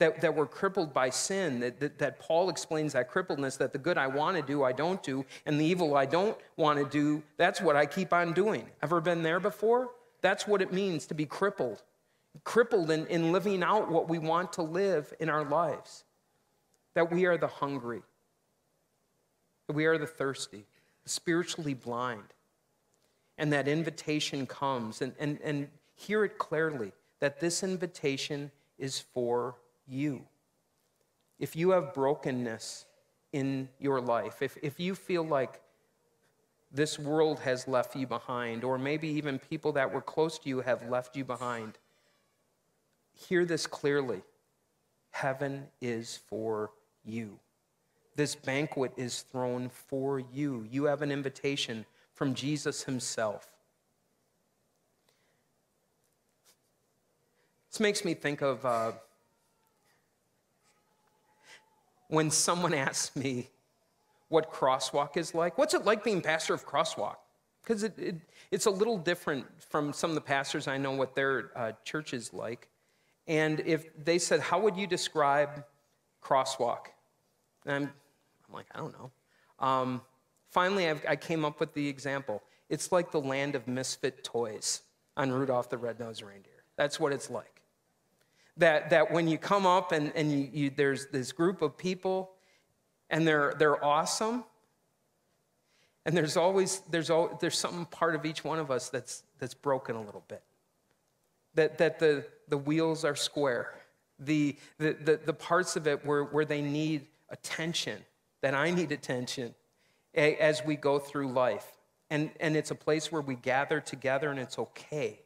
That, 0.00 0.22
that 0.22 0.34
we're 0.34 0.46
crippled 0.46 0.94
by 0.94 1.10
sin, 1.10 1.60
that, 1.60 1.78
that, 1.78 1.98
that 1.98 2.18
Paul 2.18 2.48
explains 2.48 2.94
that 2.94 3.10
crippledness, 3.10 3.58
that 3.58 3.72
the 3.72 3.78
good 3.78 3.98
I 3.98 4.06
want 4.06 4.34
to 4.38 4.42
do, 4.42 4.64
I 4.64 4.72
don't 4.72 5.02
do, 5.02 5.26
and 5.44 5.60
the 5.60 5.64
evil 5.66 5.94
I 5.94 6.06
don't 6.06 6.36
want 6.56 6.78
to 6.78 6.86
do, 6.86 7.22
that's 7.36 7.60
what 7.60 7.76
I 7.76 7.84
keep 7.84 8.12
on 8.14 8.32
doing. 8.32 8.66
Ever 8.82 9.02
been 9.02 9.22
there 9.22 9.40
before? 9.40 9.90
That's 10.22 10.46
what 10.46 10.62
it 10.62 10.72
means 10.72 11.06
to 11.08 11.14
be 11.14 11.26
crippled. 11.26 11.82
Crippled 12.44 12.90
in, 12.90 13.06
in 13.08 13.30
living 13.30 13.62
out 13.62 13.90
what 13.90 14.08
we 14.08 14.18
want 14.18 14.54
to 14.54 14.62
live 14.62 15.12
in 15.20 15.28
our 15.28 15.44
lives. 15.44 16.04
That 16.94 17.12
we 17.12 17.26
are 17.26 17.36
the 17.36 17.46
hungry, 17.46 18.00
that 19.66 19.74
we 19.74 19.84
are 19.84 19.98
the 19.98 20.06
thirsty, 20.06 20.64
the 21.04 21.10
spiritually 21.10 21.74
blind. 21.74 22.32
And 23.36 23.52
that 23.52 23.68
invitation 23.68 24.46
comes, 24.46 25.02
and, 25.02 25.12
and, 25.20 25.38
and 25.44 25.68
hear 25.94 26.24
it 26.24 26.38
clearly 26.38 26.92
that 27.20 27.38
this 27.38 27.62
invitation 27.62 28.50
is 28.78 28.98
for 28.98 29.56
you. 29.90 30.22
If 31.38 31.56
you 31.56 31.70
have 31.70 31.92
brokenness 31.92 32.86
in 33.32 33.68
your 33.78 34.00
life, 34.00 34.42
if, 34.42 34.56
if 34.62 34.78
you 34.78 34.94
feel 34.94 35.24
like 35.24 35.60
this 36.72 36.98
world 36.98 37.40
has 37.40 37.66
left 37.66 37.96
you 37.96 38.06
behind, 38.06 38.62
or 38.62 38.78
maybe 38.78 39.08
even 39.08 39.38
people 39.38 39.72
that 39.72 39.92
were 39.92 40.00
close 40.00 40.38
to 40.38 40.48
you 40.48 40.60
have 40.60 40.88
left 40.88 41.16
you 41.16 41.24
behind, 41.24 41.78
hear 43.12 43.44
this 43.44 43.66
clearly. 43.66 44.22
Heaven 45.10 45.66
is 45.80 46.20
for 46.28 46.70
you. 47.04 47.38
This 48.14 48.34
banquet 48.34 48.92
is 48.96 49.22
thrown 49.22 49.68
for 49.68 50.20
you. 50.20 50.66
You 50.70 50.84
have 50.84 51.02
an 51.02 51.10
invitation 51.10 51.84
from 52.14 52.34
Jesus 52.34 52.84
himself. 52.84 53.48
This 57.70 57.80
makes 57.80 58.04
me 58.04 58.14
think 58.14 58.42
of 58.42 58.64
uh, 58.66 58.92
when 62.10 62.30
someone 62.30 62.74
asks 62.74 63.16
me 63.16 63.50
what 64.28 64.52
Crosswalk 64.52 65.16
is 65.16 65.34
like. 65.34 65.58
What's 65.58 65.74
it 65.74 65.84
like 65.84 66.04
being 66.04 66.20
pastor 66.20 66.54
of 66.54 66.66
Crosswalk? 66.66 67.16
Because 67.62 67.82
it, 67.82 67.98
it, 67.98 68.16
it's 68.50 68.66
a 68.66 68.70
little 68.70 68.98
different 68.98 69.46
from 69.62 69.92
some 69.92 70.10
of 70.10 70.14
the 70.14 70.20
pastors 70.20 70.68
I 70.68 70.76
know 70.76 70.92
what 70.92 71.14
their 71.14 71.50
uh, 71.56 71.72
church 71.84 72.14
is 72.14 72.32
like. 72.32 72.68
And 73.26 73.60
if 73.60 73.86
they 74.04 74.18
said, 74.18 74.40
How 74.40 74.60
would 74.60 74.76
you 74.76 74.86
describe 74.86 75.64
Crosswalk? 76.22 76.86
And 77.64 77.74
I'm 77.74 77.92
I'm 78.50 78.54
like, 78.54 78.66
I 78.74 78.78
don't 78.78 78.92
know. 78.98 79.10
Um, 79.64 80.00
finally, 80.48 80.88
I've, 80.88 81.04
i 81.08 81.16
came 81.16 81.44
up 81.44 81.60
with 81.60 81.72
the 81.74 81.88
example. 81.88 82.42
It's 82.68 82.92
like 82.92 83.10
the 83.10 83.20
land 83.20 83.54
of 83.54 83.68
misfit 83.68 84.24
toys 84.24 84.82
on 85.16 85.30
Rudolph 85.30 85.70
the 85.70 85.78
Red-Nosed 85.78 86.22
Reindeer. 86.22 86.64
That's 86.76 86.98
what 86.98 87.12
it's 87.12 87.30
like. 87.30 87.59
That, 88.60 88.90
that 88.90 89.10
when 89.10 89.26
you 89.26 89.38
come 89.38 89.66
up 89.66 89.92
and, 89.92 90.12
and 90.14 90.30
you, 90.32 90.48
you, 90.52 90.70
there's 90.70 91.08
this 91.08 91.32
group 91.32 91.62
of 91.62 91.76
people 91.76 92.30
and 93.08 93.26
they're, 93.26 93.54
they're 93.58 93.84
awesome, 93.84 94.44
and 96.06 96.16
there's 96.16 96.36
always 96.36 96.82
there's, 96.90 97.10
al- 97.10 97.38
there's 97.40 97.58
something 97.58 97.86
part 97.86 98.14
of 98.14 98.24
each 98.24 98.44
one 98.44 98.58
of 98.58 98.70
us 98.70 98.88
that's, 98.88 99.24
that's 99.38 99.54
broken 99.54 99.96
a 99.96 100.02
little 100.02 100.24
bit. 100.28 100.42
That, 101.54 101.78
that 101.78 101.98
the, 101.98 102.24
the 102.48 102.58
wheels 102.58 103.04
are 103.04 103.16
square. 103.16 103.74
The, 104.18 104.56
the, 104.78 104.92
the, 104.92 105.20
the 105.24 105.32
parts 105.32 105.76
of 105.76 105.86
it 105.86 106.04
where, 106.06 106.24
where 106.24 106.44
they 106.44 106.62
need 106.62 107.06
attention 107.30 107.98
that 108.42 108.54
I 108.54 108.70
need 108.70 108.92
attention 108.92 109.54
as 110.14 110.64
we 110.64 110.76
go 110.76 110.98
through 110.98 111.32
life. 111.32 111.66
And, 112.10 112.30
and 112.40 112.56
it's 112.56 112.70
a 112.70 112.74
place 112.74 113.12
where 113.12 113.22
we 113.22 113.36
gather 113.36 113.80
together, 113.80 114.30
and 114.30 114.40
it's 114.40 114.58
okay. 114.58 115.20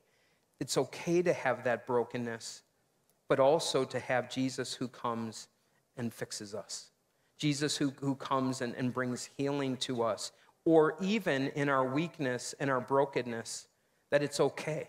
It's 0.61 0.77
okay 0.77 1.23
to 1.23 1.33
have 1.33 1.65
that 1.65 1.87
brokenness, 1.87 2.63
but 3.29 3.41
also 3.41 3.85
to 3.85 3.99
have 3.99 4.31
Jesus 4.31 4.75
who 4.75 4.89
comes 4.89 5.49
and 5.97 6.13
fixes 6.13 6.55
us. 6.55 6.91
Jesus 7.39 7.77
who, 7.77 7.93
who 8.01 8.15
comes 8.15 8.61
and, 8.61 8.75
and 8.75 8.93
brings 8.93 9.29
healing 9.37 9.77
to 9.79 10.03
us, 10.03 10.33
or 10.65 10.97
even 11.01 11.49
in 11.49 11.69
our 11.69 11.85
weakness 11.85 12.55
and 12.61 12.71
our 12.71 12.81
brokenness, 12.81 13.67
that 14.11 14.23
it's 14.23 14.41
okay, 14.41 14.89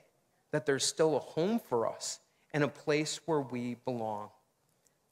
that 0.52 0.66
there's 0.66 0.86
still 0.86 1.16
a 1.16 1.20
home 1.20 1.60
for 1.60 1.88
us 1.88 2.20
and 2.54 2.64
a 2.64 2.68
place 2.68 3.20
where 3.26 3.42
we 3.42 3.76
belong. 3.86 4.30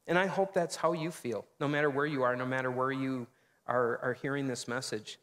And 0.08 0.18
I 0.18 0.28
hope 0.28 0.54
that's 0.54 0.76
how 0.76 0.94
you 0.94 1.12
feel, 1.12 1.46
no 1.60 1.68
matter 1.68 1.90
where 1.90 2.06
you 2.06 2.24
are, 2.24 2.36
no 2.36 2.46
matter 2.46 2.72
where 2.72 2.92
you 2.92 3.28
are, 3.68 4.00
are 4.00 4.14
hearing 4.22 4.48
this 4.48 4.68
message. 4.68 5.18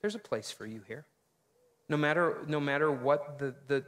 There's 0.00 0.14
a 0.14 0.20
place 0.20 0.50
for 0.50 0.66
you 0.66 0.82
here. 0.86 1.06
No 1.88 1.96
matter, 1.96 2.38
no 2.46 2.60
matter 2.60 2.90
what 2.90 3.38
the, 3.38 3.54
the, 3.68 3.84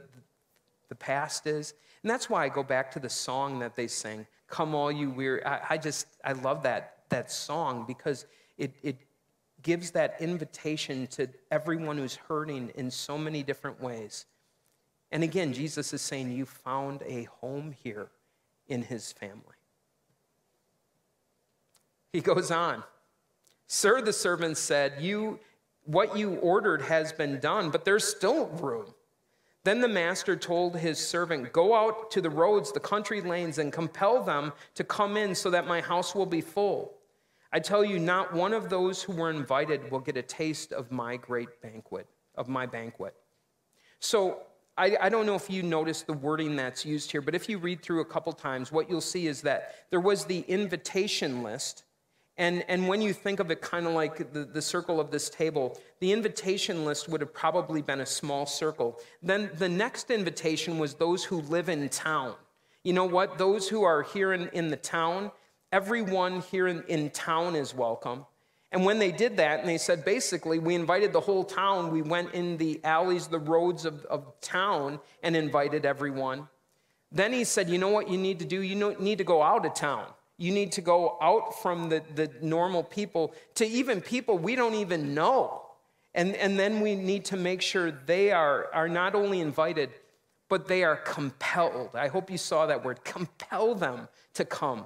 the 0.89 0.95
past 0.95 1.47
is. 1.47 1.73
And 2.07 2.11
that's 2.13 2.29
why 2.29 2.45
I 2.45 2.47
go 2.47 2.63
back 2.63 2.89
to 2.91 3.01
the 3.01 3.09
song 3.09 3.59
that 3.59 3.75
they 3.75 3.87
sing, 3.87 4.25
Come 4.47 4.73
All 4.73 4.89
You 4.89 5.09
Weary. 5.09 5.43
I, 5.43 5.59
I 5.71 5.77
just, 5.77 6.07
I 6.23 6.31
love 6.31 6.63
that, 6.63 6.99
that 7.09 7.29
song 7.29 7.83
because 7.85 8.25
it, 8.57 8.73
it 8.81 8.95
gives 9.61 9.91
that 9.91 10.15
invitation 10.21 11.07
to 11.07 11.27
everyone 11.51 11.97
who's 11.97 12.15
hurting 12.15 12.71
in 12.75 12.89
so 12.89 13.17
many 13.17 13.43
different 13.43 13.81
ways. 13.81 14.25
And 15.11 15.21
again, 15.21 15.51
Jesus 15.51 15.91
is 15.91 16.01
saying, 16.01 16.31
You 16.31 16.45
found 16.45 17.03
a 17.05 17.23
home 17.41 17.75
here 17.83 18.07
in 18.69 18.83
his 18.83 19.11
family. 19.11 19.57
He 22.13 22.21
goes 22.21 22.51
on. 22.51 22.85
Sir, 23.67 23.99
the 23.99 24.13
servant 24.13 24.57
said, 24.57 25.01
you, 25.01 25.41
What 25.83 26.15
you 26.17 26.35
ordered 26.35 26.83
has 26.83 27.11
been 27.11 27.41
done, 27.41 27.69
but 27.69 27.83
there's 27.83 28.05
still 28.05 28.45
room. 28.61 28.93
Then 29.67 29.81
the 29.81 29.89
master 29.89 30.37
told 30.37 30.77
his 30.77 30.97
servant, 30.97 31.51
Go 31.51 31.75
out 31.75 32.09
to 32.11 32.21
the 32.21 32.29
roads, 32.29 32.71
the 32.71 32.79
country 32.79 33.19
lanes, 33.19 33.57
and 33.57 33.73
compel 33.73 34.23
them 34.23 34.53
to 34.75 34.85
come 34.85 35.17
in 35.17 35.35
so 35.35 35.49
that 35.49 35.67
my 35.67 35.81
house 35.81 36.15
will 36.15 36.25
be 36.25 36.39
full. 36.39 36.93
I 37.51 37.59
tell 37.59 37.83
you, 37.83 37.99
not 37.99 38.33
one 38.33 38.53
of 38.53 38.69
those 38.69 39.03
who 39.03 39.11
were 39.11 39.29
invited 39.29 39.91
will 39.91 39.99
get 39.99 40.15
a 40.15 40.21
taste 40.21 40.71
of 40.71 40.89
my 40.89 41.17
great 41.17 41.61
banquet, 41.61 42.07
of 42.35 42.47
my 42.47 42.65
banquet. 42.65 43.13
So 43.99 44.43
I, 44.77 44.95
I, 45.01 45.09
don't 45.09 45.25
know 45.25 45.35
if 45.35 45.49
you 45.49 45.63
noticed 45.63 46.07
the 46.07 46.13
wording 46.13 46.55
that's 46.55 46.85
used 46.85 47.11
here, 47.11 47.19
but 47.19 47.35
if 47.35 47.49
you 47.49 47.57
read 47.57 47.81
through 47.83 47.99
a 47.99 48.05
couple 48.05 48.31
times, 48.31 48.71
what 48.71 48.89
you'll 48.89 49.01
see 49.01 49.27
is 49.27 49.41
that 49.41 49.75
there 49.89 49.99
was 49.99 50.23
the 50.23 50.45
invitation 50.47 51.43
list, 51.43 51.83
and, 52.37 52.63
and 52.67 52.87
when 52.87 53.01
you 53.01 53.13
think 53.13 53.39
of 53.39 53.49
it 53.49 53.61
kind 53.61 53.87
of 53.87 53.93
like 53.93 54.31
the, 54.31 54.45
the 54.45 54.61
circle 54.61 54.99
of 54.99 55.09
this 55.09 55.29
table, 55.29 55.79
the 55.99 56.11
invitation 56.11 56.85
list 56.85 57.09
would 57.09 57.21
have 57.21 57.33
probably 57.33 57.81
been 57.81 58.01
a 58.01 58.05
small 58.05 58.45
circle. 58.45 58.99
Then 59.23 59.49
the 59.57 59.69
next 59.69 60.11
invitation 60.11 60.77
was 60.77 60.93
those 60.93 61.23
who 61.23 61.41
live 61.41 61.67
in 61.67 61.89
town. 61.89 62.35
You 62.83 62.93
know 62.93 63.05
what? 63.05 63.37
Those 63.39 63.67
who 63.67 63.83
are 63.83 64.03
here 64.03 64.33
in, 64.33 64.49
in 64.49 64.69
the 64.69 64.77
town, 64.77 65.31
everyone 65.71 66.41
here 66.41 66.67
in, 66.67 66.83
in 66.87 67.09
town 67.09 67.55
is 67.55 67.73
welcome. 67.73 68.25
And 68.71 68.85
when 68.85 68.99
they 68.99 69.11
did 69.11 69.37
that, 69.37 69.61
and 69.61 69.67
they 69.67 69.77
said, 69.77 70.05
basically, 70.05 70.59
we 70.59 70.75
invited 70.75 71.13
the 71.13 71.21
whole 71.21 71.43
town, 71.43 71.91
we 71.91 72.01
went 72.01 72.33
in 72.33 72.57
the 72.57 72.79
alleys, 72.83 73.27
the 73.27 73.39
roads 73.39 73.85
of, 73.85 74.05
of 74.05 74.39
town, 74.41 74.99
and 75.23 75.35
invited 75.35 75.85
everyone. 75.85 76.47
Then 77.11 77.33
he 77.33 77.45
said, 77.45 77.69
you 77.69 77.77
know 77.77 77.89
what 77.89 78.09
you 78.09 78.17
need 78.17 78.39
to 78.39 78.45
do? 78.45 78.61
You 78.61 78.95
need 78.99 79.17
to 79.17 79.23
go 79.23 79.41
out 79.41 79.65
of 79.65 79.73
town. 79.73 80.07
You 80.37 80.51
need 80.51 80.71
to 80.73 80.81
go 80.81 81.17
out 81.21 81.61
from 81.61 81.89
the, 81.89 82.03
the 82.15 82.31
normal 82.41 82.83
people 82.83 83.33
to 83.55 83.65
even 83.65 84.01
people 84.01 84.37
we 84.37 84.55
don't 84.55 84.75
even 84.75 85.13
know. 85.13 85.63
And, 86.13 86.35
and 86.35 86.57
then 86.57 86.81
we 86.81 86.95
need 86.95 87.25
to 87.25 87.37
make 87.37 87.61
sure 87.61 87.91
they 87.91 88.31
are, 88.31 88.67
are 88.73 88.87
not 88.87 89.13
only 89.15 89.39
invited, 89.39 89.91
but 90.49 90.67
they 90.67 90.83
are 90.83 90.95
compelled. 90.95 91.95
I 91.95 92.07
hope 92.07 92.31
you 92.31 92.37
saw 92.37 92.65
that 92.67 92.83
word 92.83 93.03
compel 93.03 93.75
them 93.75 94.07
to 94.35 94.45
come. 94.45 94.85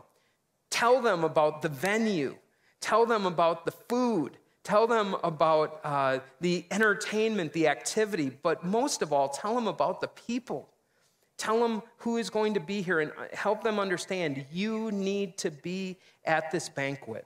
Tell 0.70 1.02
them 1.02 1.24
about 1.24 1.62
the 1.62 1.70
venue, 1.70 2.36
tell 2.80 3.06
them 3.06 3.26
about 3.26 3.66
the 3.66 3.72
food, 3.72 4.38
tell 4.64 4.88
them 4.88 5.16
about 5.24 5.80
uh, 5.84 6.20
the 6.40 6.66
entertainment, 6.72 7.54
the 7.54 7.68
activity, 7.68 8.32
but 8.42 8.64
most 8.64 9.02
of 9.02 9.12
all, 9.12 9.30
tell 9.30 9.54
them 9.54 9.68
about 9.68 10.02
the 10.02 10.08
people. 10.08 10.70
Tell 11.42 11.60
them 11.60 11.82
who 11.98 12.18
is 12.18 12.30
going 12.30 12.54
to 12.54 12.60
be 12.60 12.84
here 12.84 13.00
and 13.00 13.12
uh, 13.18 13.24
help 13.34 13.64
them 13.64 13.80
understand 13.80 14.46
you 14.52 14.92
need 14.92 15.40
to 15.40 15.50
be 15.50 15.98
at 16.24 16.52
this 16.52 16.70
banquet. 16.70 17.26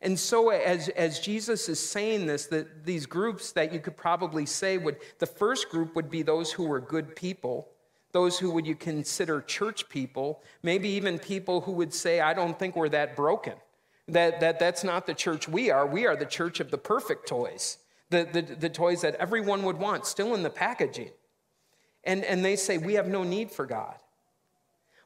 And 0.00 0.16
so, 0.16 0.50
as, 0.50 0.90
as 0.90 1.18
Jesus 1.18 1.68
is 1.68 1.80
saying 1.80 2.26
this, 2.26 2.46
that 2.46 2.84
these 2.84 3.04
groups 3.04 3.50
that 3.50 3.72
you 3.72 3.80
could 3.80 3.96
probably 3.96 4.46
say 4.46 4.78
would, 4.78 4.98
the 5.18 5.26
first 5.26 5.70
group 5.70 5.96
would 5.96 6.08
be 6.08 6.22
those 6.22 6.52
who 6.52 6.66
were 6.66 6.78
good 6.78 7.16
people, 7.16 7.66
those 8.12 8.38
who 8.38 8.52
would 8.52 8.64
you 8.64 8.76
consider 8.76 9.40
church 9.40 9.88
people, 9.88 10.44
maybe 10.62 10.88
even 10.90 11.18
people 11.18 11.62
who 11.62 11.72
would 11.72 11.92
say, 11.92 12.20
I 12.20 12.32
don't 12.32 12.56
think 12.56 12.76
we're 12.76 12.90
that 12.90 13.16
broken. 13.16 13.54
That, 14.06 14.38
that 14.38 14.60
that's 14.60 14.84
not 14.84 15.04
the 15.04 15.14
church 15.14 15.48
we 15.48 15.68
are. 15.68 15.84
We 15.84 16.06
are 16.06 16.14
the 16.14 16.26
church 16.26 16.60
of 16.60 16.70
the 16.70 16.78
perfect 16.78 17.26
toys, 17.26 17.78
the, 18.10 18.28
the, 18.32 18.42
the 18.42 18.70
toys 18.70 19.00
that 19.00 19.16
everyone 19.16 19.64
would 19.64 19.78
want, 19.78 20.06
still 20.06 20.32
in 20.36 20.44
the 20.44 20.50
packaging. 20.50 21.10
And, 22.04 22.24
and 22.24 22.44
they 22.44 22.56
say, 22.56 22.78
We 22.78 22.94
have 22.94 23.08
no 23.08 23.24
need 23.24 23.50
for 23.50 23.66
God. 23.66 23.96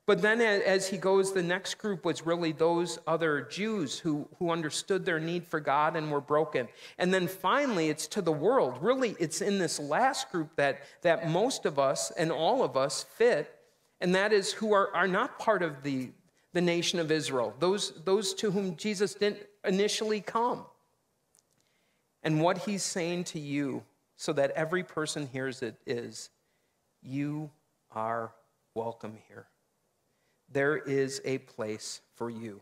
But 0.08 0.22
then 0.22 0.40
as 0.40 0.88
he 0.88 0.96
goes, 0.96 1.34
the 1.34 1.42
next 1.42 1.74
group 1.74 2.06
was 2.06 2.24
really 2.24 2.52
those 2.52 2.98
other 3.06 3.42
Jews 3.42 3.98
who, 3.98 4.26
who 4.38 4.50
understood 4.50 5.04
their 5.04 5.20
need 5.20 5.46
for 5.46 5.60
God 5.60 5.96
and 5.96 6.10
were 6.10 6.22
broken. 6.22 6.66
And 6.96 7.12
then 7.12 7.28
finally, 7.28 7.90
it's 7.90 8.06
to 8.08 8.22
the 8.22 8.32
world. 8.32 8.78
Really, 8.80 9.16
it's 9.20 9.42
in 9.42 9.58
this 9.58 9.78
last 9.78 10.32
group 10.32 10.56
that, 10.56 10.80
that 11.02 11.28
most 11.28 11.66
of 11.66 11.78
us 11.78 12.10
and 12.12 12.32
all 12.32 12.64
of 12.64 12.74
us 12.74 13.02
fit, 13.02 13.54
and 14.00 14.14
that 14.14 14.32
is 14.32 14.50
who 14.50 14.72
are, 14.72 14.96
are 14.96 15.06
not 15.06 15.38
part 15.38 15.62
of 15.62 15.82
the, 15.82 16.08
the 16.54 16.62
nation 16.62 16.98
of 16.98 17.12
Israel, 17.12 17.52
those, 17.58 17.92
those 18.06 18.32
to 18.32 18.50
whom 18.50 18.76
Jesus 18.76 19.12
didn't 19.12 19.42
initially 19.62 20.22
come. 20.22 20.64
And 22.22 22.40
what 22.40 22.56
he's 22.56 22.82
saying 22.82 23.24
to 23.24 23.38
you, 23.38 23.82
so 24.16 24.32
that 24.32 24.52
every 24.52 24.84
person 24.84 25.28
hears 25.30 25.60
it, 25.60 25.76
is 25.86 26.30
you 27.08 27.50
are 27.92 28.32
welcome 28.74 29.16
here. 29.28 29.46
There 30.52 30.76
is 30.76 31.20
a 31.24 31.38
place 31.38 32.00
for 32.14 32.28
you. 32.28 32.60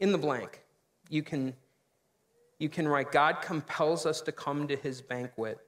In 0.00 0.12
the 0.12 0.18
blank, 0.18 0.62
you 1.08 1.22
can, 1.22 1.54
you 2.58 2.68
can 2.68 2.88
write 2.88 3.12
God 3.12 3.42
compels 3.42 4.06
us 4.06 4.20
to 4.22 4.32
come 4.32 4.66
to 4.68 4.76
his 4.76 5.00
banquet. 5.00 5.58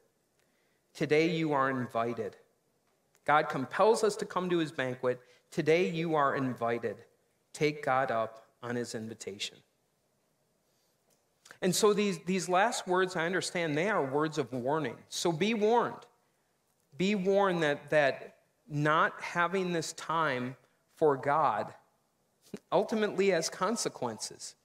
Today 0.95 1.31
you 1.31 1.53
are 1.53 1.71
invited. 1.71 2.37
God 3.25 3.49
compels 3.49 4.03
us 4.03 4.17
to 4.17 4.25
come 4.25 4.49
to 4.51 4.59
his 4.59 4.73
banquet. 4.73 5.21
Today 5.51 5.89
you 5.89 6.15
are 6.15 6.35
invited. 6.35 6.97
Take 7.53 7.85
God 7.85 8.11
up 8.11 8.47
on 8.63 8.75
his 8.75 8.95
invitation. 8.95 9.59
And 11.61 11.75
so 11.75 11.93
these, 11.93 12.19
these 12.21 12.49
last 12.49 12.87
words, 12.87 13.17
I 13.17 13.27
understand, 13.27 13.77
they 13.77 13.89
are 13.91 14.05
words 14.05 14.39
of 14.39 14.53
warning. 14.53 14.97
So 15.09 15.33
be 15.33 15.55
warned. 15.55 16.07
Be 16.99 17.15
warned 17.15 17.63
that, 17.63 17.91
that 17.91 18.35
not 18.69 19.21
having 19.23 19.73
this 19.73 19.93
time 19.95 20.57
for 20.97 21.17
God 21.17 21.73
ultimately 22.71 23.29
has 23.29 23.49
consequences. 23.49 24.57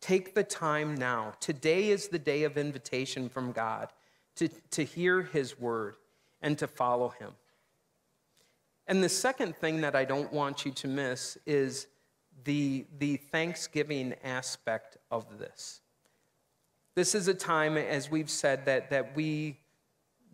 Take 0.00 0.34
the 0.34 0.42
time 0.42 0.96
now. 0.96 1.34
Today 1.38 1.90
is 1.90 2.08
the 2.08 2.18
day 2.18 2.44
of 2.44 2.56
invitation 2.56 3.28
from 3.28 3.52
God 3.52 3.88
to, 4.36 4.48
to 4.70 4.84
hear 4.84 5.22
his 5.22 5.60
word 5.60 5.94
and 6.40 6.58
to 6.58 6.66
follow 6.66 7.10
him. 7.10 7.32
And 8.88 9.04
the 9.04 9.08
second 9.08 9.56
thing 9.56 9.80
that 9.82 9.94
I 9.94 10.04
don't 10.04 10.32
want 10.32 10.64
you 10.64 10.72
to 10.72 10.88
miss 10.88 11.38
is 11.46 11.86
the, 12.44 12.84
the 12.98 13.16
thanksgiving 13.16 14.14
aspect 14.24 14.96
of 15.10 15.38
this. 15.38 15.80
This 16.94 17.14
is 17.14 17.28
a 17.28 17.34
time, 17.34 17.76
as 17.76 18.10
we've 18.10 18.30
said, 18.30 18.66
that, 18.66 18.90
that 18.90 19.14
we, 19.16 19.58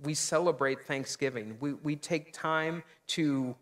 we 0.03 0.15
celebrate 0.15 0.87
Thanksgiving. 0.87 1.57
We, 1.61 1.75
we 1.75 1.97
take 1.97 2.33
time 2.33 2.83
to 3.09 3.55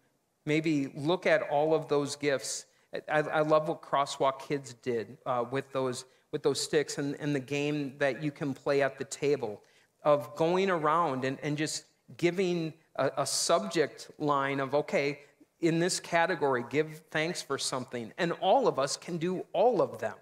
maybe 0.44 0.92
look 0.94 1.26
at 1.26 1.42
all 1.42 1.74
of 1.74 1.88
those 1.88 2.16
gifts. 2.16 2.66
I, 3.08 3.20
I 3.20 3.40
love 3.40 3.68
what 3.68 3.82
Crosswalk 3.82 4.40
Kids 4.40 4.74
did 4.74 5.18
uh, 5.26 5.44
with, 5.50 5.70
those, 5.72 6.04
with 6.32 6.42
those 6.42 6.60
sticks 6.60 6.98
and, 6.98 7.16
and 7.20 7.34
the 7.34 7.40
game 7.40 7.94
that 7.98 8.22
you 8.22 8.30
can 8.30 8.54
play 8.54 8.82
at 8.82 8.98
the 8.98 9.04
table 9.04 9.60
of 10.02 10.34
going 10.36 10.70
around 10.70 11.24
and, 11.24 11.38
and 11.42 11.58
just 11.58 11.84
giving 12.16 12.72
a, 12.96 13.10
a 13.18 13.26
subject 13.26 14.10
line 14.18 14.60
of, 14.60 14.74
okay, 14.74 15.20
in 15.60 15.78
this 15.80 15.98
category, 15.98 16.64
give 16.70 17.02
thanks 17.10 17.42
for 17.42 17.58
something. 17.58 18.12
And 18.18 18.32
all 18.40 18.68
of 18.68 18.78
us 18.78 18.96
can 18.96 19.16
do 19.16 19.44
all 19.52 19.82
of 19.82 19.98
them 19.98 20.14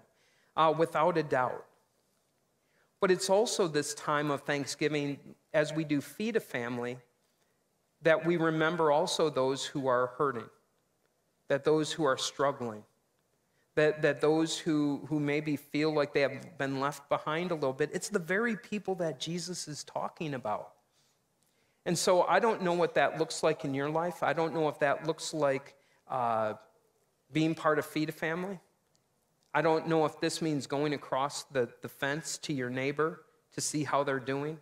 uh, 0.57 0.73
without 0.75 1.17
a 1.17 1.23
doubt. 1.23 1.65
But 3.05 3.11
it's 3.11 3.29
also 3.29 3.67
this 3.67 3.93
time 3.93 4.31
of 4.31 4.41
Thanksgiving 4.41 5.19
as 5.53 5.71
we 5.71 5.83
do 5.83 6.01
feed 6.01 6.37
a 6.37 6.39
family 6.39 6.97
that 8.01 8.25
we 8.25 8.35
remember 8.35 8.91
also 8.91 9.29
those 9.29 9.63
who 9.63 9.85
are 9.85 10.07
hurting, 10.17 10.49
that 11.47 11.63
those 11.63 11.91
who 11.91 12.03
are 12.03 12.17
struggling, 12.17 12.83
that, 13.75 14.01
that 14.01 14.21
those 14.21 14.57
who, 14.57 15.05
who 15.07 15.19
maybe 15.19 15.55
feel 15.55 15.93
like 15.93 16.15
they 16.15 16.21
have 16.21 16.57
been 16.57 16.79
left 16.79 17.07
behind 17.07 17.51
a 17.51 17.53
little 17.53 17.73
bit. 17.73 17.91
It's 17.93 18.09
the 18.09 18.17
very 18.17 18.55
people 18.57 18.95
that 18.95 19.19
Jesus 19.19 19.67
is 19.67 19.83
talking 19.83 20.33
about. 20.33 20.71
And 21.85 21.95
so 21.95 22.23
I 22.23 22.39
don't 22.39 22.63
know 22.63 22.73
what 22.73 22.95
that 22.95 23.19
looks 23.19 23.43
like 23.43 23.65
in 23.65 23.75
your 23.75 23.91
life. 23.91 24.23
I 24.23 24.33
don't 24.33 24.51
know 24.51 24.67
if 24.67 24.79
that 24.79 25.05
looks 25.05 25.31
like 25.31 25.75
uh, 26.07 26.53
being 27.31 27.53
part 27.53 27.77
of 27.77 27.85
Feed 27.85 28.09
a 28.09 28.11
Family. 28.11 28.59
I 29.55 29.61
don't 29.61 29.87
know 29.87 30.03
if 30.03 30.19
this 30.19 30.41
means 30.41 30.67
going 30.67 30.93
across 30.93 31.43
the, 31.43 31.69
the 31.81 31.87
fence 31.87 32.37
to 32.39 32.51
your 32.51 32.69
neighbor 32.69 33.21
to 33.53 33.61
see 33.61 33.85
how 33.85 34.03
they're 34.03 34.19
doing 34.19 34.59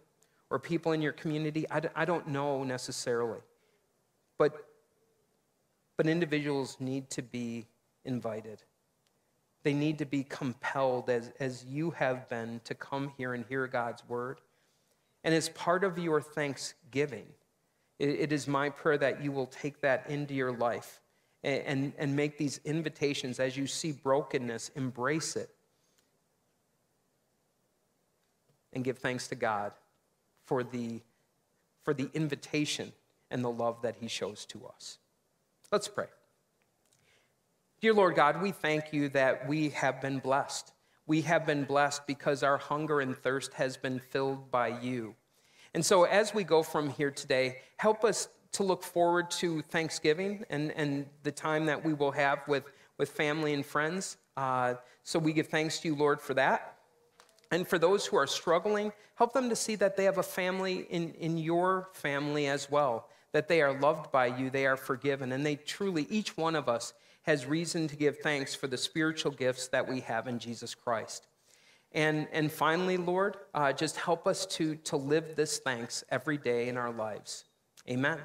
or 0.52 0.60
people 0.60 0.92
in 0.92 1.02
your 1.02 1.14
community. 1.14 1.66
I 1.72 1.80
d- 1.80 1.88
I 1.96 2.06
don't 2.06 2.28
know 2.28 2.64
necessarily. 2.64 3.40
But, 4.38 4.54
but 5.98 6.06
individuals 6.06 6.78
need 6.80 7.10
to 7.10 7.24
be 7.24 7.66
invited. 8.06 8.62
They 9.64 9.74
need 9.74 9.98
to 9.98 10.06
be 10.06 10.24
compelled, 10.24 11.10
as, 11.10 11.32
as 11.40 11.66
you 11.66 11.90
have 11.92 12.30
been, 12.30 12.62
to 12.66 12.76
come 12.76 13.14
here 13.18 13.34
and 13.34 13.44
hear 13.50 13.66
God's 13.66 14.08
word. 14.08 14.42
And 15.24 15.34
as 15.34 15.50
part 15.50 15.84
of 15.84 15.98
your 15.98 16.22
thanksgiving, 16.22 17.26
it, 17.98 18.10
it 18.10 18.32
is 18.32 18.48
my 18.48 18.70
prayer 18.70 19.00
that 19.00 19.24
you 19.24 19.32
will 19.32 19.48
take 19.48 19.82
that 19.82 20.08
into 20.08 20.36
your 20.36 20.52
life 20.52 21.02
and, 21.44 21.94
and 21.98 22.16
make 22.16 22.38
these 22.38 22.60
invitations 22.64 23.40
as 23.40 23.58
you 23.58 23.68
see 23.68 23.92
brokenness, 23.92 24.70
embrace 24.76 25.36
it, 25.36 25.50
and 28.72 28.84
give 28.84 28.98
thanks 28.98 29.28
to 29.28 29.36
God 29.36 29.74
for 30.46 30.64
the, 30.64 31.02
for 31.84 31.94
the 31.94 32.10
invitation 32.14 32.92
and 33.30 33.44
the 33.44 33.52
love 33.52 33.82
that 33.82 33.96
he 34.00 34.08
shows 34.08 34.46
to 34.46 34.66
us. 34.66 34.98
Let's 35.72 35.88
pray. 35.88 36.08
Dear 37.82 37.94
Lord 37.94 38.16
God, 38.16 38.42
we 38.42 38.52
thank 38.52 38.94
you 38.94 39.10
that 39.10 39.48
we 39.48 39.70
have 39.70 40.00
been 40.00 40.20
blessed. 40.20 40.72
We 41.06 41.22
have 41.22 41.46
been 41.46 41.66
blessed 41.66 42.08
because 42.08 42.42
our 42.42 42.58
hunger 42.58 43.02
and 43.02 43.18
thirst 43.18 43.54
has 43.56 43.76
been 43.76 44.00
filled 44.00 44.50
by 44.50 44.80
you. 44.80 45.16
And 45.74 45.86
so, 45.86 46.04
as 46.04 46.34
we 46.34 46.44
go 46.44 46.64
from 46.64 46.90
here 46.90 47.12
today, 47.12 47.58
help 47.78 48.06
us 48.06 48.30
to 48.54 48.64
look 48.64 48.84
forward 48.84 49.30
to 49.32 49.62
Thanksgiving 49.64 50.46
and, 50.50 50.72
and 50.72 51.06
the 51.24 51.32
time 51.32 51.66
that 51.66 51.84
we 51.84 51.94
will 51.94 52.12
have 52.12 52.40
with, 52.48 52.64
with 52.98 53.10
family 53.10 53.54
and 53.54 53.66
friends. 53.66 54.18
Uh, 54.38 54.76
so, 55.04 55.20
we 55.20 55.34
give 55.34 55.48
thanks 55.48 55.80
to 55.80 55.90
you, 55.90 55.96
Lord, 55.96 56.22
for 56.22 56.34
that. 56.36 56.78
And 57.52 57.68
for 57.68 57.78
those 57.78 58.06
who 58.06 58.18
are 58.18 58.26
struggling, 58.26 58.92
help 59.16 59.34
them 59.34 59.50
to 59.50 59.56
see 59.56 59.76
that 59.76 59.96
they 59.96 60.06
have 60.06 60.18
a 60.18 60.24
family 60.24 60.88
in, 60.90 61.14
in 61.20 61.38
your 61.38 61.90
family 61.94 62.48
as 62.48 62.72
well, 62.72 63.10
that 63.32 63.48
they 63.48 63.62
are 63.62 63.80
loved 63.80 64.12
by 64.12 64.26
you, 64.26 64.50
they 64.50 64.66
are 64.66 64.78
forgiven, 64.78 65.32
and 65.32 65.46
they 65.46 65.58
truly, 65.58 66.08
each 66.10 66.36
one 66.36 66.56
of 66.56 66.68
us, 66.68 66.94
has 67.24 67.46
reason 67.46 67.88
to 67.88 67.96
give 67.96 68.18
thanks 68.20 68.56
for 68.56 68.68
the 68.68 68.78
spiritual 68.78 69.32
gifts 69.32 69.68
that 69.68 69.88
we 69.88 70.00
have 70.02 70.28
in 70.28 70.40
Jesus 70.40 70.74
Christ. 70.74 71.28
And, 71.94 72.28
and 72.32 72.52
finally, 72.52 72.98
Lord, 72.98 73.38
uh, 73.54 73.72
just 73.72 73.98
help 73.98 74.26
us 74.28 74.46
to, 74.48 74.76
to 74.78 74.98
live 74.98 75.36
this 75.36 75.60
thanks 75.60 76.04
every 76.10 76.38
day 76.38 76.68
in 76.68 76.78
our 76.78 76.92
lives. 76.92 77.46
Amen. 77.88 78.20